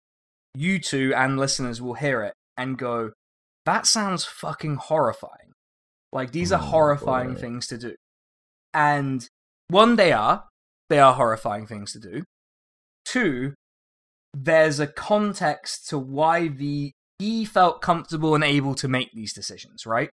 [0.55, 3.11] you two and listeners will hear it and go
[3.67, 5.53] that sounds fucking horrifying
[6.13, 7.41] like these are Oh, horrifying boy.
[7.41, 7.95] things to do
[8.75, 9.29] and
[9.69, 10.45] one they are
[10.89, 12.23] they are horrifying things to do
[13.05, 13.55] two
[14.35, 19.87] there's a context to why the he felt comfortable and able to make these decisions
[19.87, 20.11] right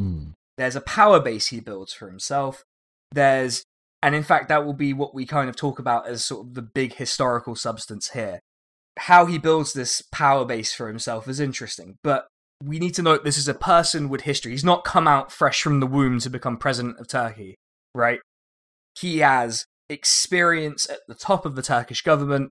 [0.00, 0.32] Mm.
[0.56, 2.64] there's a power base he builds for himself.
[3.12, 3.64] There's,
[4.02, 6.54] and in fact, that will be what we kind of talk about as sort of
[6.54, 8.40] the big historical substance here.
[8.98, 12.26] How he builds this power base for himself is interesting, but
[12.62, 14.52] we need to note this is a person with history.
[14.52, 17.56] He's not come out fresh from the womb to become president of Turkey,
[17.94, 18.20] right?
[18.98, 22.50] He has experience at the top of the Turkish government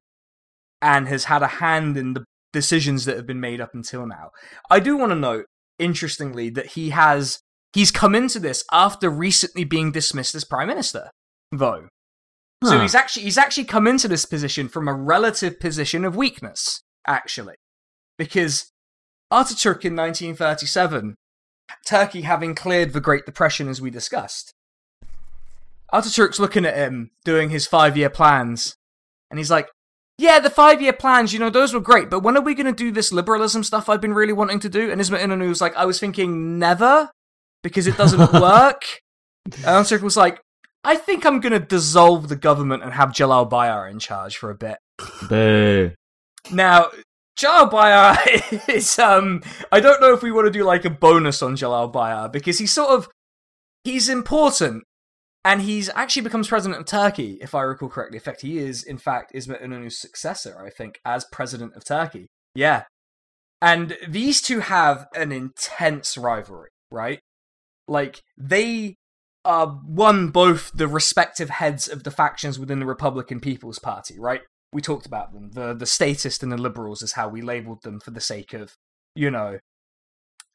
[0.81, 2.23] and has had a hand in the
[2.53, 4.31] decisions that have been made up until now.
[4.69, 5.45] I do want to note
[5.81, 7.39] interestingly that he has
[7.73, 11.09] he's come into this after recently being dismissed as prime minister
[11.51, 11.87] though
[12.63, 16.81] so he's actually he's actually come into this position from a relative position of weakness
[17.07, 17.55] actually
[18.17, 18.69] because
[19.33, 21.15] Ataturk in 1937
[21.87, 24.53] Turkey having cleared the Great Depression as we discussed
[25.93, 28.75] Ataturk's looking at him doing his 5 year plans
[29.29, 29.67] and he's like
[30.21, 32.67] yeah, the five year plans, you know, those were great, but when are we going
[32.67, 34.91] to do this liberalism stuff I've been really wanting to do?
[34.91, 37.09] And Ismet Inonu was like, I was thinking never,
[37.63, 38.83] because it doesn't work.
[39.45, 40.39] and Ataturk was like,
[40.83, 44.51] I think I'm going to dissolve the government and have Jalal Bayar in charge for
[44.51, 44.77] a bit.
[45.27, 45.91] Boo.
[46.51, 46.89] Now,
[47.35, 51.41] Jalal Bayar is, um, I don't know if we want to do like a bonus
[51.41, 53.09] on Jalal Bayar, because he's sort of,
[53.83, 54.83] he's important,
[55.43, 58.17] and he's actually becomes president of Turkey, if I recall correctly.
[58.17, 62.27] In fact, he is, in fact, Ismet Inonu's successor, I think, as president of Turkey.
[62.53, 62.83] Yeah.
[63.61, 67.19] And these two have an intense rivalry, right?
[67.87, 68.95] Like, they
[69.43, 74.41] are one, both the respective heads of the factions within the Republican People's Party, right?
[74.73, 75.51] We talked about them.
[75.51, 78.73] The the statists and the liberals is how we labeled them for the sake of,
[79.15, 79.57] you know,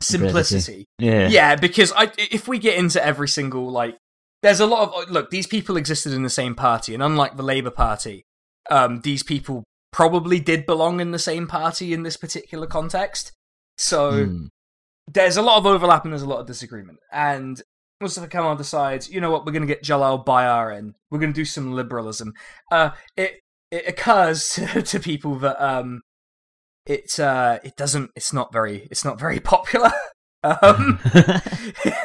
[0.01, 1.29] simplicity Yeah.
[1.29, 3.97] yeah because i if we get into every single like
[4.43, 7.43] there's a lot of look these people existed in the same party and unlike the
[7.43, 8.25] labor party
[8.71, 13.33] um these people probably did belong in the same party in this particular context
[13.79, 14.49] so Mm.
[15.07, 17.63] there's a lot of overlap and there's a lot of disagreement and
[18.01, 20.95] Mustafa Kemal decides, you know what, we're going to get Jalal Bayar in.
[21.11, 22.35] We're going to do some liberalism.
[22.71, 26.03] Uh, it it occurs to, to people that um,
[26.85, 28.11] it uh, it doesn't.
[28.15, 28.87] It's not very.
[28.91, 29.93] It's not very popular.
[30.63, 30.99] um,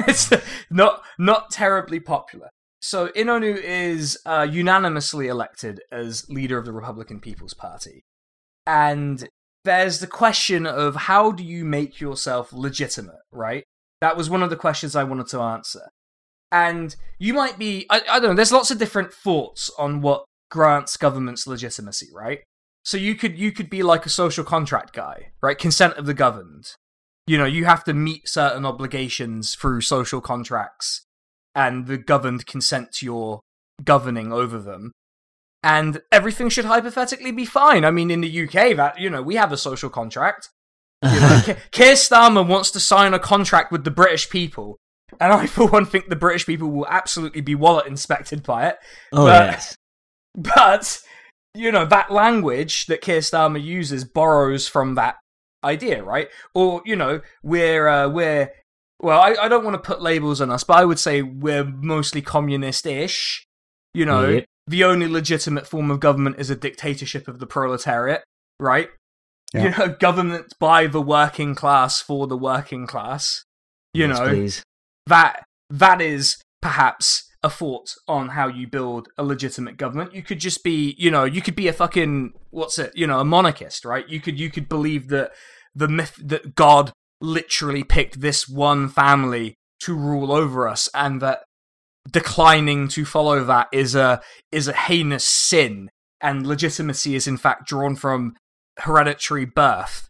[0.07, 0.31] it's
[0.69, 2.49] not not terribly popular.
[2.81, 8.03] So Inonu is uh, unanimously elected as leader of the Republican People's Party,
[8.65, 9.27] and
[9.63, 13.63] there's the question of how do you make yourself legitimate, right?
[14.01, 15.89] That was one of the questions I wanted to answer.
[16.51, 20.25] And you might be, I, I don't know, there's lots of different thoughts on what
[20.49, 22.39] grants government's legitimacy, right?
[22.83, 25.57] So you could you could be like a social contract guy, right?
[25.57, 26.73] Consent of the governed.
[27.31, 31.05] You know, you have to meet certain obligations through social contracts,
[31.55, 33.39] and the governed consent to your
[33.81, 34.91] governing over them.
[35.63, 37.85] And everything should hypothetically be fine.
[37.85, 40.49] I mean, in the UK, that you know, we have a social contract.
[41.01, 44.77] You know, Keir Starmer wants to sign a contract with the British people,
[45.17, 48.75] and I, for one, think the British people will absolutely be wallet inspected by it.
[49.13, 49.75] oh but- yes.
[50.35, 50.99] But
[51.53, 55.15] you know that language that Keir Starmer uses borrows from that
[55.63, 56.27] idea, right?
[56.53, 58.51] Or you know we're uh, we're
[58.99, 61.63] well, I, I don't want to put labels on us, but I would say we're
[61.65, 63.45] mostly communist-ish.
[63.93, 64.45] You know, Yep.
[64.67, 68.23] the only legitimate form of government is a dictatorship of the proletariat,
[68.59, 68.89] right?
[69.53, 73.43] You know, government by the working class for the working class.
[73.93, 74.63] You Yes, know, please.
[75.07, 80.13] that that is perhaps a thought on how you build a legitimate government.
[80.13, 83.19] You could just be, you know, you could be a fucking what's it, you know,
[83.19, 84.07] a monarchist, right?
[84.07, 85.31] You could you could believe that
[85.73, 91.43] the myth that God literally picked this one family to rule over us and that
[92.09, 94.21] declining to follow that is a
[94.51, 95.89] is a heinous sin
[96.19, 98.35] and legitimacy is in fact drawn from
[98.79, 100.07] hereditary birth.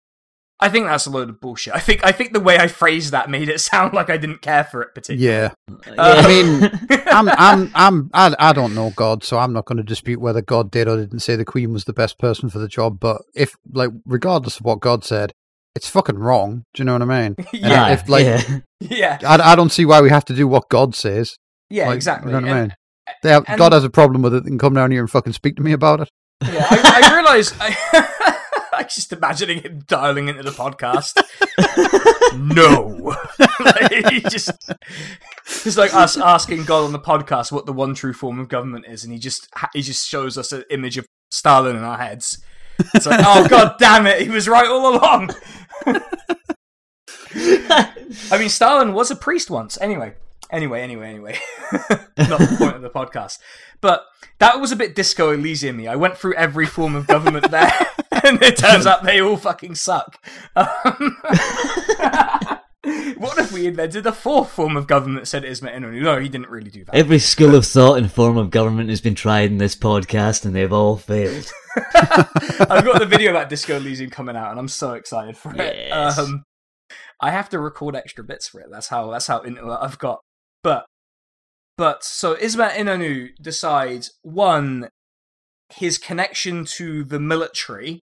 [0.62, 1.74] I think that's a load of bullshit.
[1.76, 4.42] I think I think the way I phrased that made it sound like I didn't
[4.42, 5.26] care for it particularly.
[5.28, 5.52] Yeah,
[5.98, 6.72] Uh, I mean,
[7.08, 10.42] I'm, I'm, I'm, I, I don't know God, so I'm not going to dispute whether
[10.42, 13.00] God did or didn't say the Queen was the best person for the job.
[13.00, 15.32] But if, like, regardless of what God said,
[15.76, 16.64] it's fucking wrong.
[16.74, 17.36] Do you know what I mean?
[17.54, 18.60] yeah, if, like- yeah.
[18.80, 21.38] yeah, I, I don't see why we have to do what God says.
[21.70, 22.32] yeah, Like, exactly.
[22.34, 22.76] You know what I mean?
[23.24, 24.44] They have, and- God has a problem with it.
[24.44, 26.10] They can come down here and fucking speak to me about it.
[26.44, 27.54] Yeah, I, I realize.
[27.60, 28.08] I,
[28.82, 31.22] I'm just imagining him dialing into the podcast.
[32.36, 33.16] no,
[33.60, 34.50] like, he just
[35.46, 38.86] it's like us asking God on the podcast what the one true form of government
[38.88, 42.44] is, and he just he just shows us an image of Stalin in our heads.
[42.96, 45.30] It's like, oh god damn it, he was right all along.
[48.32, 49.78] I mean, Stalin was a priest once.
[49.80, 50.16] Anyway,
[50.50, 51.38] anyway, anyway, anyway.
[52.18, 53.38] Not the point of the podcast.
[53.80, 54.06] But
[54.40, 55.88] that was a bit Disco Elysium me.
[55.88, 57.72] I went through every form of government there,
[58.28, 60.24] and it turns out they all fucking suck.
[60.56, 61.18] Um,
[63.18, 66.02] what if we invented a fourth form of government said Ismet Inonu?
[66.02, 66.96] No, he didn't really do that.
[66.96, 70.56] Every school of thought and form of government has been tried in this podcast, and
[70.56, 71.52] they've all failed.
[71.96, 75.58] I've got the video about Disco Elysium coming out, and I'm so excited for it.
[75.58, 76.18] Yes.
[76.18, 76.44] Um,
[77.22, 78.68] I have to record extra bits for it.
[78.72, 80.20] That's how that's how into it I've got.
[80.64, 80.86] But
[81.78, 84.90] but so Ismet Inonu decides one,
[85.70, 88.02] his connection to the military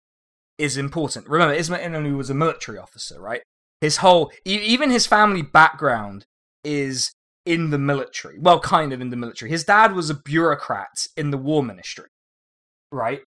[0.63, 1.29] is important.
[1.29, 3.43] Remember, Ismet Inonu was a military officer, right?
[3.81, 6.25] His whole e- even his family background
[6.65, 7.13] is
[7.45, 8.39] in the military.
[8.39, 9.51] Well, kind of in the military.
[9.51, 12.07] His dad was a bureaucrat in the war ministry,
[12.93, 13.23] right?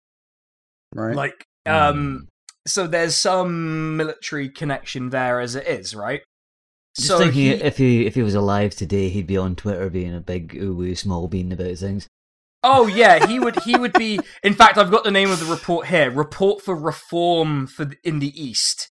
[0.94, 1.16] Right?
[1.16, 2.28] Like, um,
[2.66, 6.20] so there's some military connection there as it is, right?
[6.96, 9.88] Just so thinking he- if he if he was alive today, he'd be on Twitter
[9.88, 12.06] being a big ooh woo small bean about things.
[12.62, 14.20] Oh yeah, he would he would be.
[14.42, 17.96] In fact, I've got the name of the report here: Report for Reform for the,
[18.04, 18.88] in the East.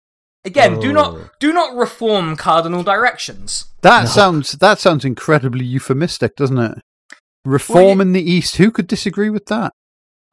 [0.45, 0.93] Again, do Oh.
[0.93, 3.66] not do not reform cardinal directions.
[3.83, 4.09] that No.
[4.09, 6.79] sounds that sounds incredibly euphemistic, doesn't it?
[7.45, 8.57] Reform Well, you- in the East.
[8.57, 9.73] Who could disagree with that?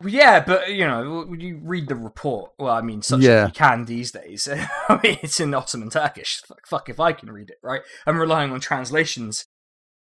[0.03, 2.51] Yeah, but you know, when you read the report.
[2.59, 3.43] Well, I mean, such Yeah.
[3.43, 4.47] as you can these days.
[4.89, 6.41] I mean, it's in Ottoman Turkish.
[6.47, 7.81] Fuck, fuck if I can read it, right?
[8.05, 9.45] I'm relying on translations.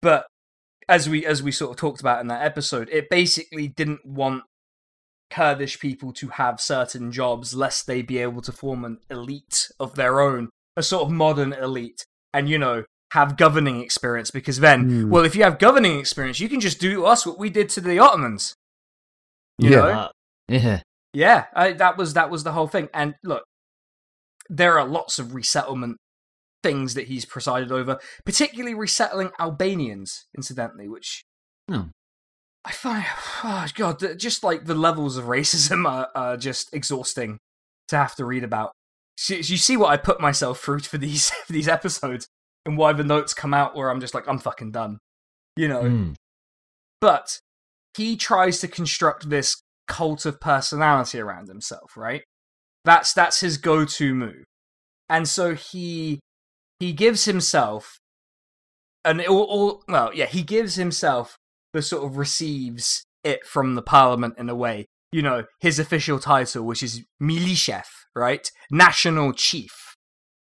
[0.02, 0.28] But
[0.90, 4.44] as we as we sort of talked about in that episode, it basically didn't want
[5.30, 9.96] Kurdish people to have certain jobs lest they be able to form an elite of
[9.96, 12.84] their own, a sort of modern elite, and you know
[13.14, 14.32] have governing experience.
[14.32, 15.10] Because then, Hmm.
[15.10, 17.70] well, if you have governing experience, you can just do to us what we did
[17.70, 18.56] to the Ottomans.
[19.60, 19.76] You Yeah.
[19.78, 19.88] know?
[19.90, 20.10] Uh,
[20.48, 20.82] yeah.
[21.14, 22.90] Yeah, I, that was that was the whole thing.
[22.94, 23.44] And look,
[24.50, 25.98] there are lots of resettlement
[26.64, 31.24] things that he's presided over, particularly resettling Albanians, incidentally, which
[31.72, 31.90] Oh.
[32.66, 33.06] I find,
[33.44, 37.38] oh god, just like the levels of racism are, are just exhausting
[37.88, 38.72] to have to read about.
[39.18, 42.28] So, you see what I put myself through for these for these episodes,
[42.66, 45.00] and why the notes come out where I'm just like, I'm fucking done,
[45.56, 46.16] you know Mm.
[47.02, 47.40] but
[47.98, 49.56] he tries to construct this
[49.88, 52.22] cult of personality around himself right
[52.86, 54.44] that's that's his go-to move
[55.10, 56.20] and so he
[56.80, 58.00] he gives himself
[59.06, 61.38] and all, all well yeah he gives himself
[61.74, 64.86] the sort of receives it from the parliament in a way.
[65.12, 68.50] You know his official title which is Milli Şef right?
[68.72, 69.96] National chief.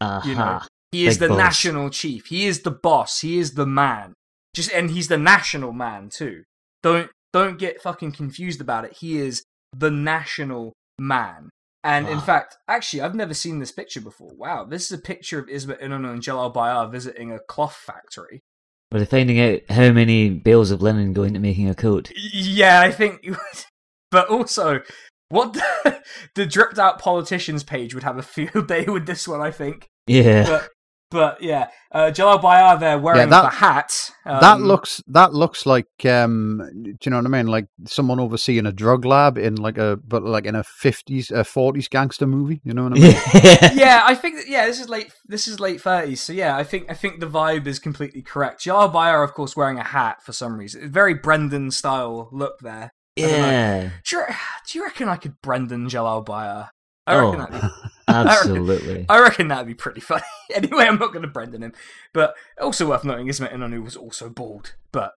[0.00, 0.28] Aha.
[0.28, 0.66] you know uh-huh.
[0.92, 1.38] he is Big the boss.
[1.38, 2.26] national chief.
[2.26, 3.20] He is the boss.
[3.20, 4.14] He is the man.
[4.54, 6.44] Just and he's the national man too.
[6.82, 8.96] Don't don't get fucking confused about it.
[9.00, 9.42] He is
[9.76, 11.50] the national man
[11.84, 14.32] and in fact actually i've never seen this picture before.
[14.34, 18.42] Wow this is a picture of ismet inonu and jalal bayar visiting a cloth factory.
[18.90, 22.10] Were they finding out how many bales of linen go into making a coat?
[22.32, 23.28] yeah i think
[24.10, 24.80] but also
[25.28, 26.02] what the,
[26.34, 29.88] the dripped out politicians page would have a field day with this one i think.
[30.06, 30.44] Yeah.
[30.44, 30.68] but
[31.10, 34.10] but yeah, uh, Jalal Bayar there wearing that- the hat.
[34.26, 37.46] Um, that looks that looks like um do you know what I mean?
[37.46, 41.44] Like someone overseeing a drug lab in like a but like in a fifties uh
[41.44, 43.12] forties gangster movie, you know what I mean?
[43.44, 43.72] yeah.
[43.74, 45.12] yeah, I think that, yeah, this is late.
[45.26, 46.22] This is late thirties.
[46.22, 48.62] So yeah, I think I think the vibe is completely correct.
[48.62, 50.90] Jalal Bayar, of course, wearing a hat for some reason.
[50.90, 52.92] Very Brendan style look there.
[53.16, 53.28] don't.
[53.28, 53.90] Yeah.
[54.06, 54.24] Do you,
[54.72, 56.70] do you reckon I could Brendan Jalal Bayar?
[57.06, 57.32] I Oh.
[57.36, 57.70] reckon
[58.08, 59.06] Absolutely.
[59.08, 60.22] I reckon that'd be pretty funny.
[60.54, 61.72] anyway, I'm not going to Brendan him,
[62.12, 65.12] but also worth noting, Ismet Inonu was also bald, but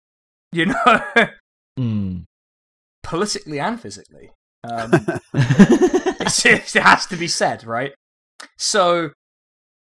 [0.52, 1.00] you know,
[1.78, 2.24] Mm.
[3.02, 4.30] politically and physically.
[4.64, 4.90] Um,
[5.34, 7.92] it has to be said, right?
[8.56, 9.10] So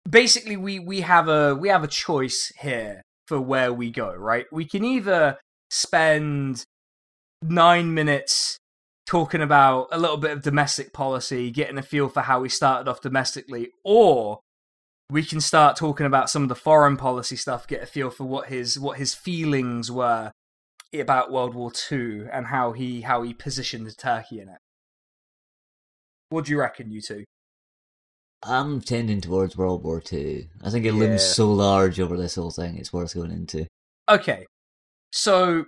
[0.09, 4.47] basically, we we have a we have a choice here for where we go, right?
[4.51, 5.39] We can either
[5.71, 6.65] spend
[7.43, 8.57] nine minutes
[9.07, 12.89] talking about a little bit of domestic policy, getting a feel for how we started
[12.89, 14.41] off domestically, or
[15.11, 18.25] we can start talking about some of the foreign policy stuff, get a feel for
[18.25, 20.33] what his what his feelings were
[20.95, 24.59] about World War Two and how he how he positioned Turkey in it.
[26.31, 27.25] What do you reckon, you two?
[28.45, 30.47] I'm tending towards World War Two.
[30.63, 31.01] I think it Yeah.
[31.01, 32.77] looms so large over this whole thing.
[32.77, 33.67] It's worth going into.
[34.09, 34.47] Okay,
[35.13, 35.67] so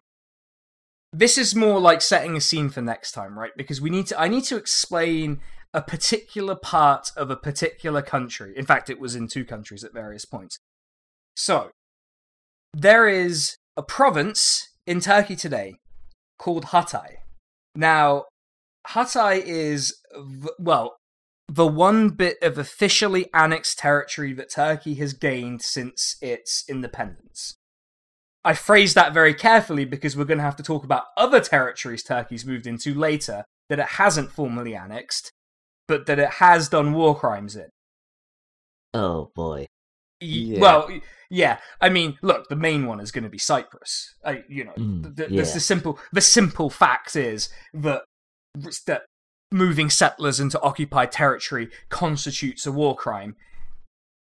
[1.15, 3.53] this is more like setting a scene for next time, right?
[3.57, 4.21] Because we need to.
[4.21, 5.41] I need to explain
[5.73, 8.53] a particular part of a particular country.
[8.57, 10.59] In fact, it was in two countries at various points.
[11.37, 11.71] So
[12.73, 15.77] there is a province in Turkey today
[16.39, 17.17] called Hatay.
[17.77, 18.25] Now,
[18.89, 19.97] Hatay is
[20.59, 20.97] well
[21.49, 27.55] the one bit of officially annexed territory that Turkey has gained since its independence.
[28.45, 32.03] I phrase that very carefully because we're going to have to talk about other territories
[32.03, 35.33] Turkey's moved into later that it hasn't formally annexed,
[35.89, 37.69] but that it has done war crimes in.
[38.93, 39.67] Oh boy.
[40.21, 40.61] Yeah.
[40.61, 40.89] Well,
[41.31, 41.59] yeah.
[41.81, 44.15] I mean, look, the main one is going to be Cyprus.
[44.25, 45.43] I, you know, Mm, the, the, yeah.
[45.43, 48.03] the simple the simple fact is that
[48.87, 49.03] that
[49.51, 53.37] moving settlers into occupied territory constitutes a war crime,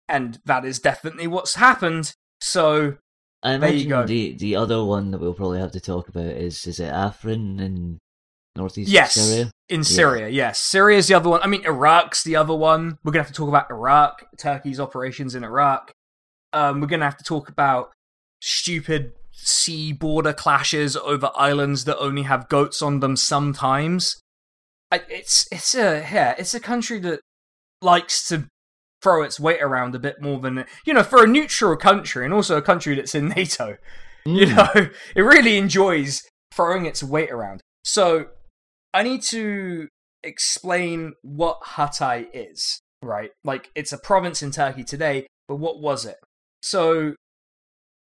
[0.09, 2.15] and that is definitely what's happened.
[2.41, 2.97] So
[3.51, 4.07] I imagine go.
[4.07, 7.61] the the other one that we'll probably have to talk about is is it Afrin
[7.61, 7.99] in
[8.57, 9.15] northeast Yes.
[9.15, 9.51] Syria?
[9.69, 9.85] in Yeah.
[9.85, 11.41] Syria, yes, Syria's the other one.
[11.43, 12.99] I mean, Iraq's the other one.
[13.05, 15.93] We're gonna have to talk about Iraq, Turkey's operations in Iraq.
[16.53, 17.91] Um, we're gonna have to talk about
[18.41, 24.21] stupid sea border clashes over islands that only have goats on them sometimes.
[24.91, 27.21] I, it's it's a yeah, it's a country that
[27.83, 28.47] likes to
[29.07, 32.35] throw its weight around a bit more than you know for a neutral country and
[32.35, 33.77] also a country that's in NATO.
[34.25, 34.57] You Mm.
[34.57, 37.61] know, it really enjoys throwing its weight around.
[37.85, 38.27] So
[38.93, 39.87] I need to
[40.25, 43.31] explain what Hatay is, right?
[43.45, 46.17] Like it's a province in Turkey today, but what was it?
[46.63, 47.15] So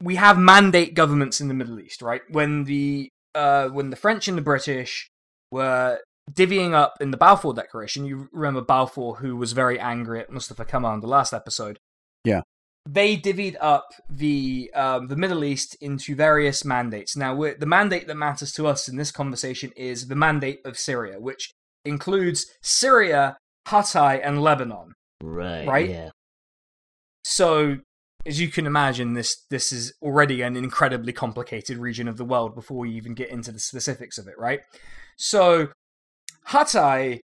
[0.03, 2.21] we have mandate governments in the Middle East, right?
[2.31, 5.09] When the uh, when the French and the British
[5.51, 10.31] were divvying up in the Balfour Declaration, you remember Balfour, who was very angry at
[10.31, 11.79] Mustafa Kemal in the last episode.
[12.25, 12.43] Yeah.
[12.89, 17.15] They divvied up the um, the Middle East into various mandates.
[17.15, 20.79] Now, we're, the mandate that matters to us in this conversation is the mandate of
[20.79, 21.51] Syria, which
[21.85, 23.37] includes Syria,
[23.69, 24.95] Hatay, and Lebanon.
[25.23, 25.67] Right.
[25.67, 25.91] Right?
[25.91, 26.11] Yeah.
[27.23, 27.77] So,
[28.25, 32.55] as you can imagine, this this is already an incredibly complicated region of the world
[32.55, 34.61] before we even get into the specifics of it, right?
[35.19, 35.69] So,
[36.49, 37.21] Hatay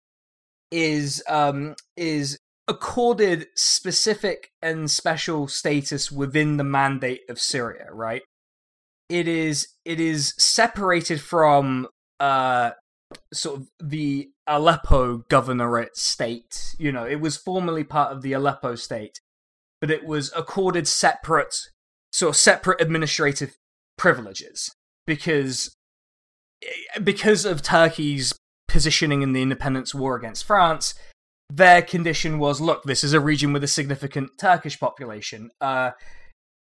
[0.70, 2.38] is um is
[2.68, 8.22] accorded specific and special status within the mandate of Syria, right?
[9.08, 11.88] It is it is separated from
[12.18, 12.72] uh
[13.32, 16.74] sort of the Aleppo governorate state.
[16.78, 19.20] You know, it was formerly part of the Aleppo state,
[19.80, 21.54] but it was accorded separate
[22.12, 23.56] sort of separate administrative
[23.96, 24.74] privileges
[25.06, 25.74] because
[27.02, 28.32] because of Turkey's
[28.68, 30.94] positioning in the independence war against France,
[31.48, 35.50] their condition was look, this is a region with a significant Turkish population.
[35.60, 35.92] Uh,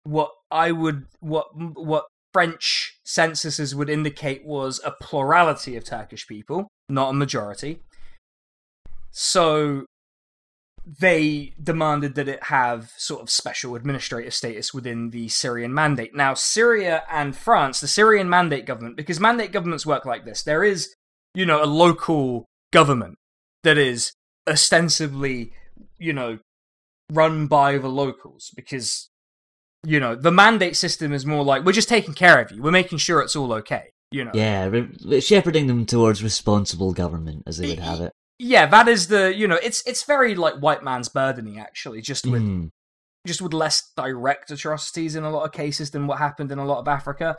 [0.04, 6.68] what I would, what, what French censuses would indicate was a plurality of Turkish people,
[6.88, 7.80] not a majority.
[9.10, 9.86] So
[10.86, 16.14] they demanded that it have sort of special administrative status within the Syrian mandate.
[16.14, 20.62] Now, Syria and France, the Syrian mandate government, because mandate governments work like this, there
[20.62, 20.94] is,
[21.36, 23.16] you know, a local government
[23.62, 24.12] that is
[24.48, 25.52] ostensibly,
[25.98, 26.38] you know,
[27.12, 29.10] run by the locals because,
[29.84, 32.70] you know, the mandate system is more like we're just taking care of you, we're
[32.70, 34.30] making sure it's all okay, you know.
[34.32, 38.12] Yeah, re- shepherding them towards responsible government, as they would have it.
[38.38, 42.26] Yeah, that is the you know it's it's very like white man's burdening actually, just
[42.26, 42.70] with Mm.
[43.26, 46.64] just with less direct atrocities in a lot of cases than what happened in a
[46.64, 47.36] lot of Africa.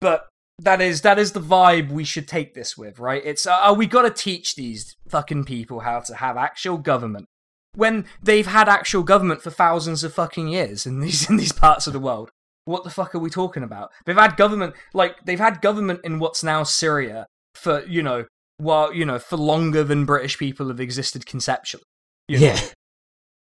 [0.00, 0.28] But
[0.62, 3.22] that is that is the vibe we should take this with, right?
[3.24, 7.26] It's uh, oh, we got to teach these fucking people how to have actual government
[7.74, 11.86] when they've had actual government for thousands of fucking years in these in these parts
[11.86, 12.30] of the world.
[12.64, 13.90] What the fuck are we talking about?
[14.06, 18.26] They've had government like they've had government in what's now Syria for you know
[18.58, 21.84] while you know for longer than British people have existed conceptually.
[22.28, 22.46] you know?
[22.46, 22.60] Yeah.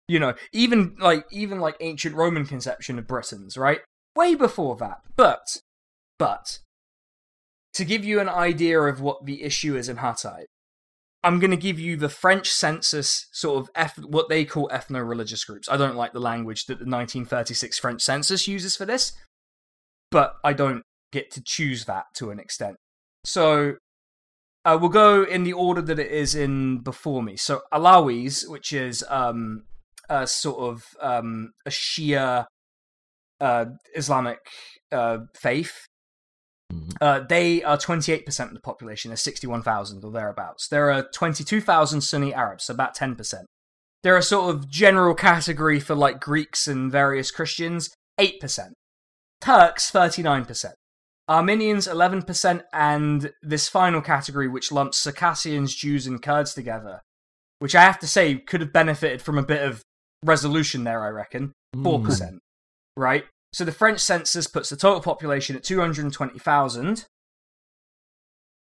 [0.08, 3.80] you know even like even like ancient roman conception of britons right
[4.16, 5.62] way before that but
[6.18, 6.60] but
[7.74, 10.44] to give you an idea of what the issue is in Hatay,
[11.24, 15.46] i'm going to give you the french census sort of eth- what they call ethno-religious
[15.46, 19.14] groups i don't like the language that the 1936 french census uses for this
[20.10, 22.76] but i don't get to choose that to an extent
[23.24, 23.76] so
[24.64, 27.36] uh, we'll go in the order that it is in before me.
[27.36, 29.64] So Alawis, which is um,
[30.10, 32.46] a sort of um, a Shia
[33.40, 33.66] uh,
[33.96, 34.40] Islamic
[34.92, 35.88] uh, faith.
[37.02, 39.10] Uh, they are 28% of the population.
[39.10, 40.68] There's 61,000 or thereabouts.
[40.68, 43.44] There are 22,000 Sunni Arabs, so about 10%.
[44.04, 48.72] They're a sort of general category for like Greeks and various Christians, 8%.
[49.42, 50.74] Turks, 39%.
[51.28, 57.02] Armenians, 11%, and this final category, which lumps Circassians, Jews, and Kurds together,
[57.60, 59.82] which I have to say could have benefited from a bit of
[60.24, 62.40] resolution there, I reckon, 4%.
[62.98, 63.24] Right?
[63.54, 67.06] So the French census puts the total population at 220,000.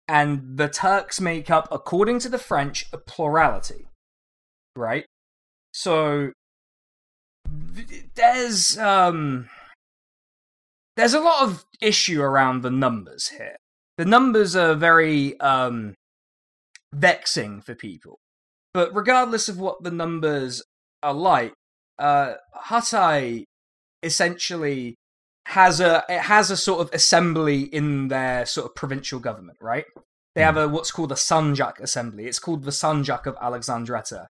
[0.06, 3.86] And the Turks make up, according to the French, a plurality.
[4.76, 5.06] Right?
[5.72, 6.32] So
[8.14, 9.48] there's um
[10.96, 13.56] there's a lot of issue around the numbers here.
[13.96, 15.94] The numbers are very um
[16.92, 18.18] vexing for people.
[18.74, 20.62] But regardless of what the numbers
[21.02, 21.54] are like,
[21.98, 22.34] uh
[22.66, 23.44] Hatay
[24.04, 24.96] essentially
[25.46, 29.84] has a it has a sort of assembly in their sort of provincial government, right?
[30.34, 32.26] They have a what's called a Sanjak assembly.
[32.26, 34.26] It's called the Sanjak of Alexandretta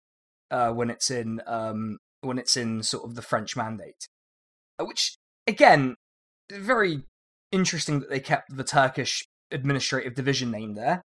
[0.51, 4.07] uh, when it's in um, when it's in sort of the French mandate,
[4.81, 5.17] Uh, which
[5.47, 5.95] again
[6.51, 7.05] very
[7.53, 11.03] interesting that they kept the Turkish administrative division name there,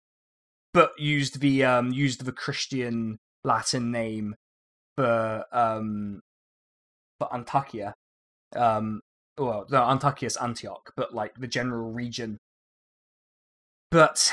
[0.72, 4.34] but used the um, used the Christian Latin name
[4.96, 6.20] for um,
[7.18, 7.92] for Antakya.
[8.56, 9.00] Um,
[9.38, 12.38] well, no, is Antioch, but like the general region.
[13.90, 14.30] But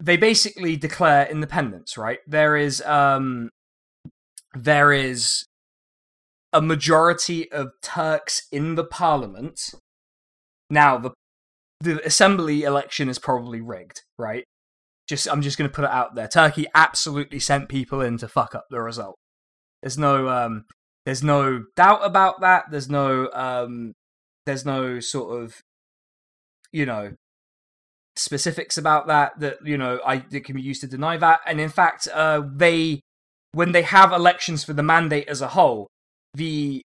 [0.00, 2.20] they basically declare independence, right?
[2.26, 3.50] There is um
[4.54, 5.44] there is
[6.52, 9.74] a majority of Turks in the parliament.
[10.70, 11.12] Now the
[11.80, 14.44] the assembly election is probably rigged, right?
[15.08, 16.26] Just I'm just going to put it out there.
[16.28, 19.16] Turkey absolutely sent people in to fuck up the result.
[19.82, 20.64] There's no um
[21.06, 22.64] there's no doubt about that.
[22.70, 23.94] There's no um
[24.44, 25.60] there's no sort of
[26.72, 27.12] you know
[28.16, 31.40] specifics about that that you know I that can be used to deny that.
[31.46, 33.00] And in fact, uh, they
[33.52, 35.86] when they have elections for the mandate as a whole,
[36.34, 36.82] the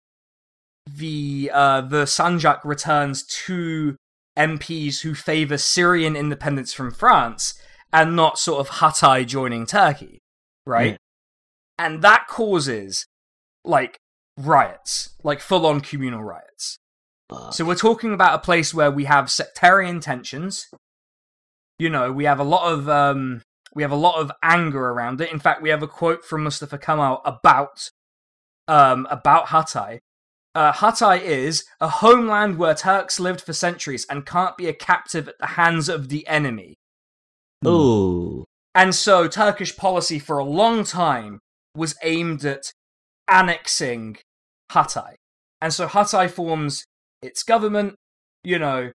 [0.87, 3.97] the uh, the Sanjak returns two
[4.39, 7.55] MPs who favour Syrian independence from France
[7.93, 10.21] and not sort of Hatay joining Turkey,
[10.65, 10.93] right?
[10.93, 10.97] Yeah.
[11.79, 13.07] And that causes
[13.65, 13.99] like
[14.37, 16.79] riots, like full on communal riots.
[17.31, 17.55] Fuck.
[17.55, 20.69] So we're talking about a place where we have sectarian tensions.
[21.79, 23.43] You know, we have a lot of um,
[23.75, 25.33] we have a lot of anger around it.
[25.33, 27.91] In fact, we have a quote from Mustafa Kemal about
[28.69, 29.99] um, about Hatay.
[30.55, 35.29] Uh, Hatay is a homeland where Turks lived for centuries and can't be a captive
[35.29, 36.75] at the hands of the enemy.
[37.67, 41.41] oh, And so Turkish policy for a long time
[41.75, 42.73] was aimed at
[43.29, 44.19] annexing
[44.73, 45.15] Hatay.
[45.61, 46.85] And so Hatay forms
[47.23, 47.95] its government,
[48.43, 48.93] you know,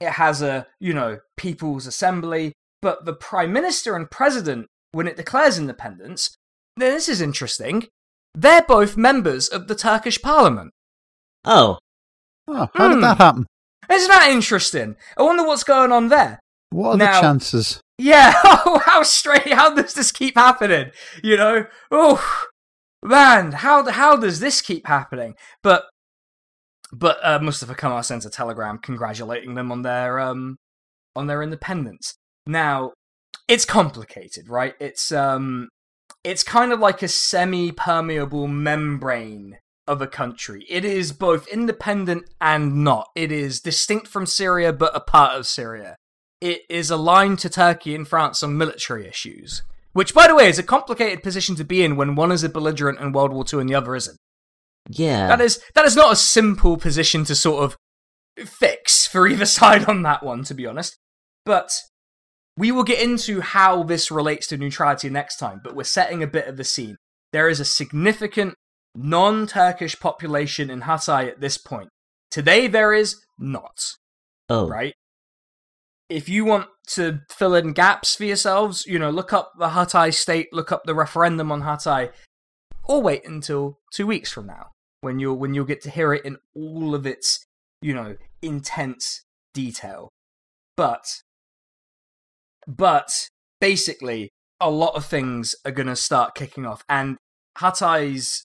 [0.00, 5.16] it has a, you know, people's assembly, but the prime minister and president, when it
[5.16, 6.34] declares independence,
[6.76, 7.86] then this is interesting.
[8.34, 10.70] They're both members of the Turkish parliament.
[11.44, 11.78] oh,
[12.48, 12.94] Oh, how Hmm.
[12.94, 13.46] did that happen?
[13.88, 14.96] Isn't that interesting?
[15.16, 16.40] I wonder what's going on there.
[16.70, 17.80] What are Now- the chances?
[17.98, 20.90] Yeah, oh, how straight, how does this keep happening?
[21.22, 22.44] You know, oh
[23.02, 25.34] man, how how does this keep happening?
[25.62, 25.84] But
[26.92, 30.56] but uh, Mustafa Kemal sends a telegram congratulating them on their um
[31.16, 32.14] on their independence.
[32.46, 32.92] Now,
[33.48, 34.74] it's complicated, right?
[34.80, 35.68] It's um
[36.24, 40.64] it's kind of like a semi-permeable membrane of a country.
[40.68, 43.08] It is both independent and not.
[43.16, 45.96] It is distinct from Syria but a part of Syria
[46.42, 49.62] it is aligned to Turkey and France on military issues.
[49.92, 52.48] Which, by the way, is a complicated position to be in when one is a
[52.48, 54.18] belligerent in World War II and the other isn't.
[54.88, 55.28] yeah.
[55.28, 57.76] That is that is not a simple position to sort of
[58.46, 60.96] fix for either side on that one, to be honest.
[61.44, 61.72] But
[62.56, 66.26] we will get into how this relates to neutrality next time, but we're setting a
[66.26, 66.96] bit of the scene.
[67.32, 68.54] There is a significant
[68.94, 71.88] non Turkish population in Hatay at this point.
[72.30, 73.94] Today there is not
[74.48, 74.94] oh, right?
[76.12, 80.12] If you want to fill in gaps for yourselves, you know, look up the Hatay
[80.12, 82.12] state, look up the referendum on Hatay,
[82.84, 86.24] or wait until two weeks from now when you'll when you'll get to hear it
[86.24, 87.44] in all of its,
[87.80, 90.10] you know, intense detail.
[90.76, 91.06] But
[92.66, 94.28] but basically
[94.60, 97.16] a lot of things are going to start kicking off and
[97.58, 98.44] Hatay's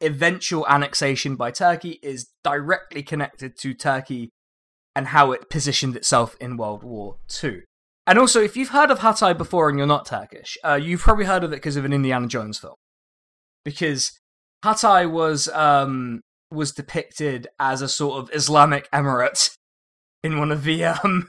[0.00, 4.30] eventual annexation by Turkey is directly connected to Turkey
[4.94, 7.62] and how it positioned itself in World War II.
[8.06, 11.24] And also, if you've heard of Hatay before and you're not Turkish, uh, you've probably
[11.24, 12.74] heard of it because of an Indiana Jones film.
[13.64, 14.12] Because
[14.64, 16.20] Hatay was um,
[16.50, 19.54] was depicted as a sort of Islamic emirate
[20.22, 21.28] in one of the um,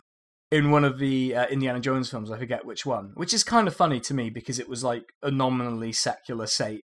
[0.51, 2.30] in one of the uh, Indiana Jones films.
[2.30, 5.13] I forget which one, which is kind of funny to me because it was like
[5.24, 6.82] a nominally secular state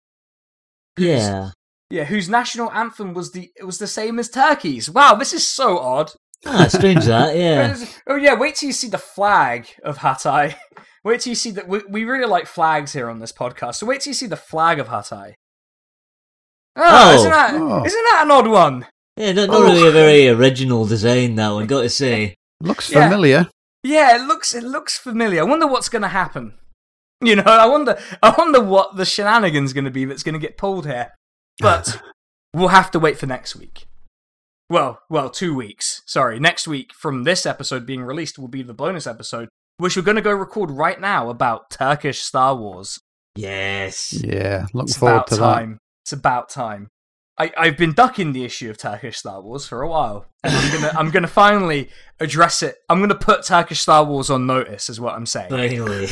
[0.98, 1.52] Yeah.
[1.92, 4.90] Yeah, whose national anthem was the it was the same as Turkey's.
[4.90, 6.12] Wow, this is so odd.
[6.46, 7.76] Ah, strange that, yeah.
[8.08, 10.56] Oh yeah, wait till you see the flag of Hatay.
[11.04, 13.76] Wait till you see that we, we really like flags here on this podcast.
[13.76, 15.34] So wait till you see the flag of Hatay.
[16.76, 17.16] Oh, Oh.
[17.16, 17.60] isn't that Oh.
[17.60, 18.88] not that an odd one?
[19.16, 19.64] Yeah, not, not Oh.
[19.66, 22.34] really a very original design, that one, got to say.
[22.60, 23.08] Looks Yeah.
[23.08, 23.48] familiar.
[23.84, 25.42] Yeah, it looks it looks familiar.
[25.42, 26.54] I wonder what's going to happen.
[27.22, 30.40] You know, I wonder I wonder what the shenanigans going to be that's going to
[30.40, 31.12] get pulled here.
[31.60, 32.02] But
[32.56, 33.86] we'll have to wait for next week.
[34.70, 36.02] Well, well, two weeks.
[36.06, 40.04] Sorry, next week from this episode being released will be the bonus episode, which we're
[40.04, 43.00] going to go record right now about Turkish Star Wars.
[43.36, 44.14] Yes.
[44.14, 45.78] Yeah, looking It's forward about to time.
[46.04, 46.88] It's about time.
[47.38, 50.72] I, I've been ducking the issue of Turkish Star Wars for a while, and I'm
[50.72, 51.90] gonna I'm gonna finally
[52.22, 52.78] address it.
[52.88, 55.50] I'm gonna put Turkish Star Wars on notice, is what I'm saying.
[55.50, 56.08] Finally.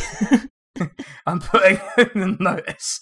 [1.26, 3.00] I'm putting it on notice.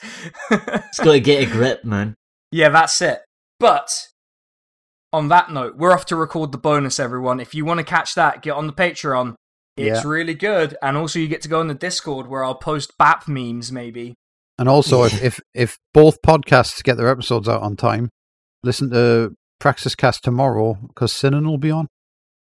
[0.52, 2.14] it's got to get a grip, man.
[2.52, 3.22] yeah, that's it.
[3.60, 4.10] But
[5.14, 7.40] on that note, we're off to record the bonus, everyone.
[7.40, 9.36] If you want to catch that, get on the Patreon.
[9.78, 10.10] It's Yeah.
[10.10, 13.28] really good, and also you get to go on the Discord where I'll post BAP
[13.28, 14.14] memes, maybe.
[14.60, 18.10] And also, if, if if both podcasts get their episodes out on time,
[18.64, 21.88] listen to Praxis Cast tomorrow because Sinan will be on.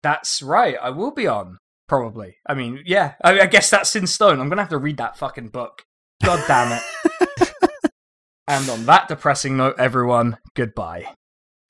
[0.02, 0.76] That's right.
[0.80, 1.58] I will be on.
[1.88, 2.36] Probably.
[2.46, 3.14] I mean, yeah.
[3.22, 4.40] I, I guess that's in stone.
[4.40, 5.82] I'm gonna have to read that fucking book.
[6.24, 7.52] God damn it.
[8.48, 11.04] and on that depressing note, everyone, goodbye.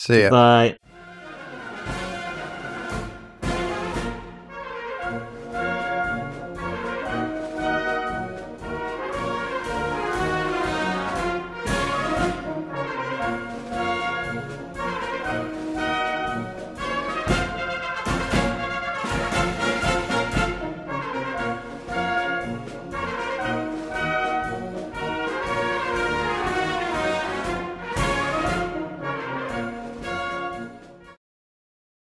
[0.01, 0.31] See ya.
[0.31, 0.79] Bye.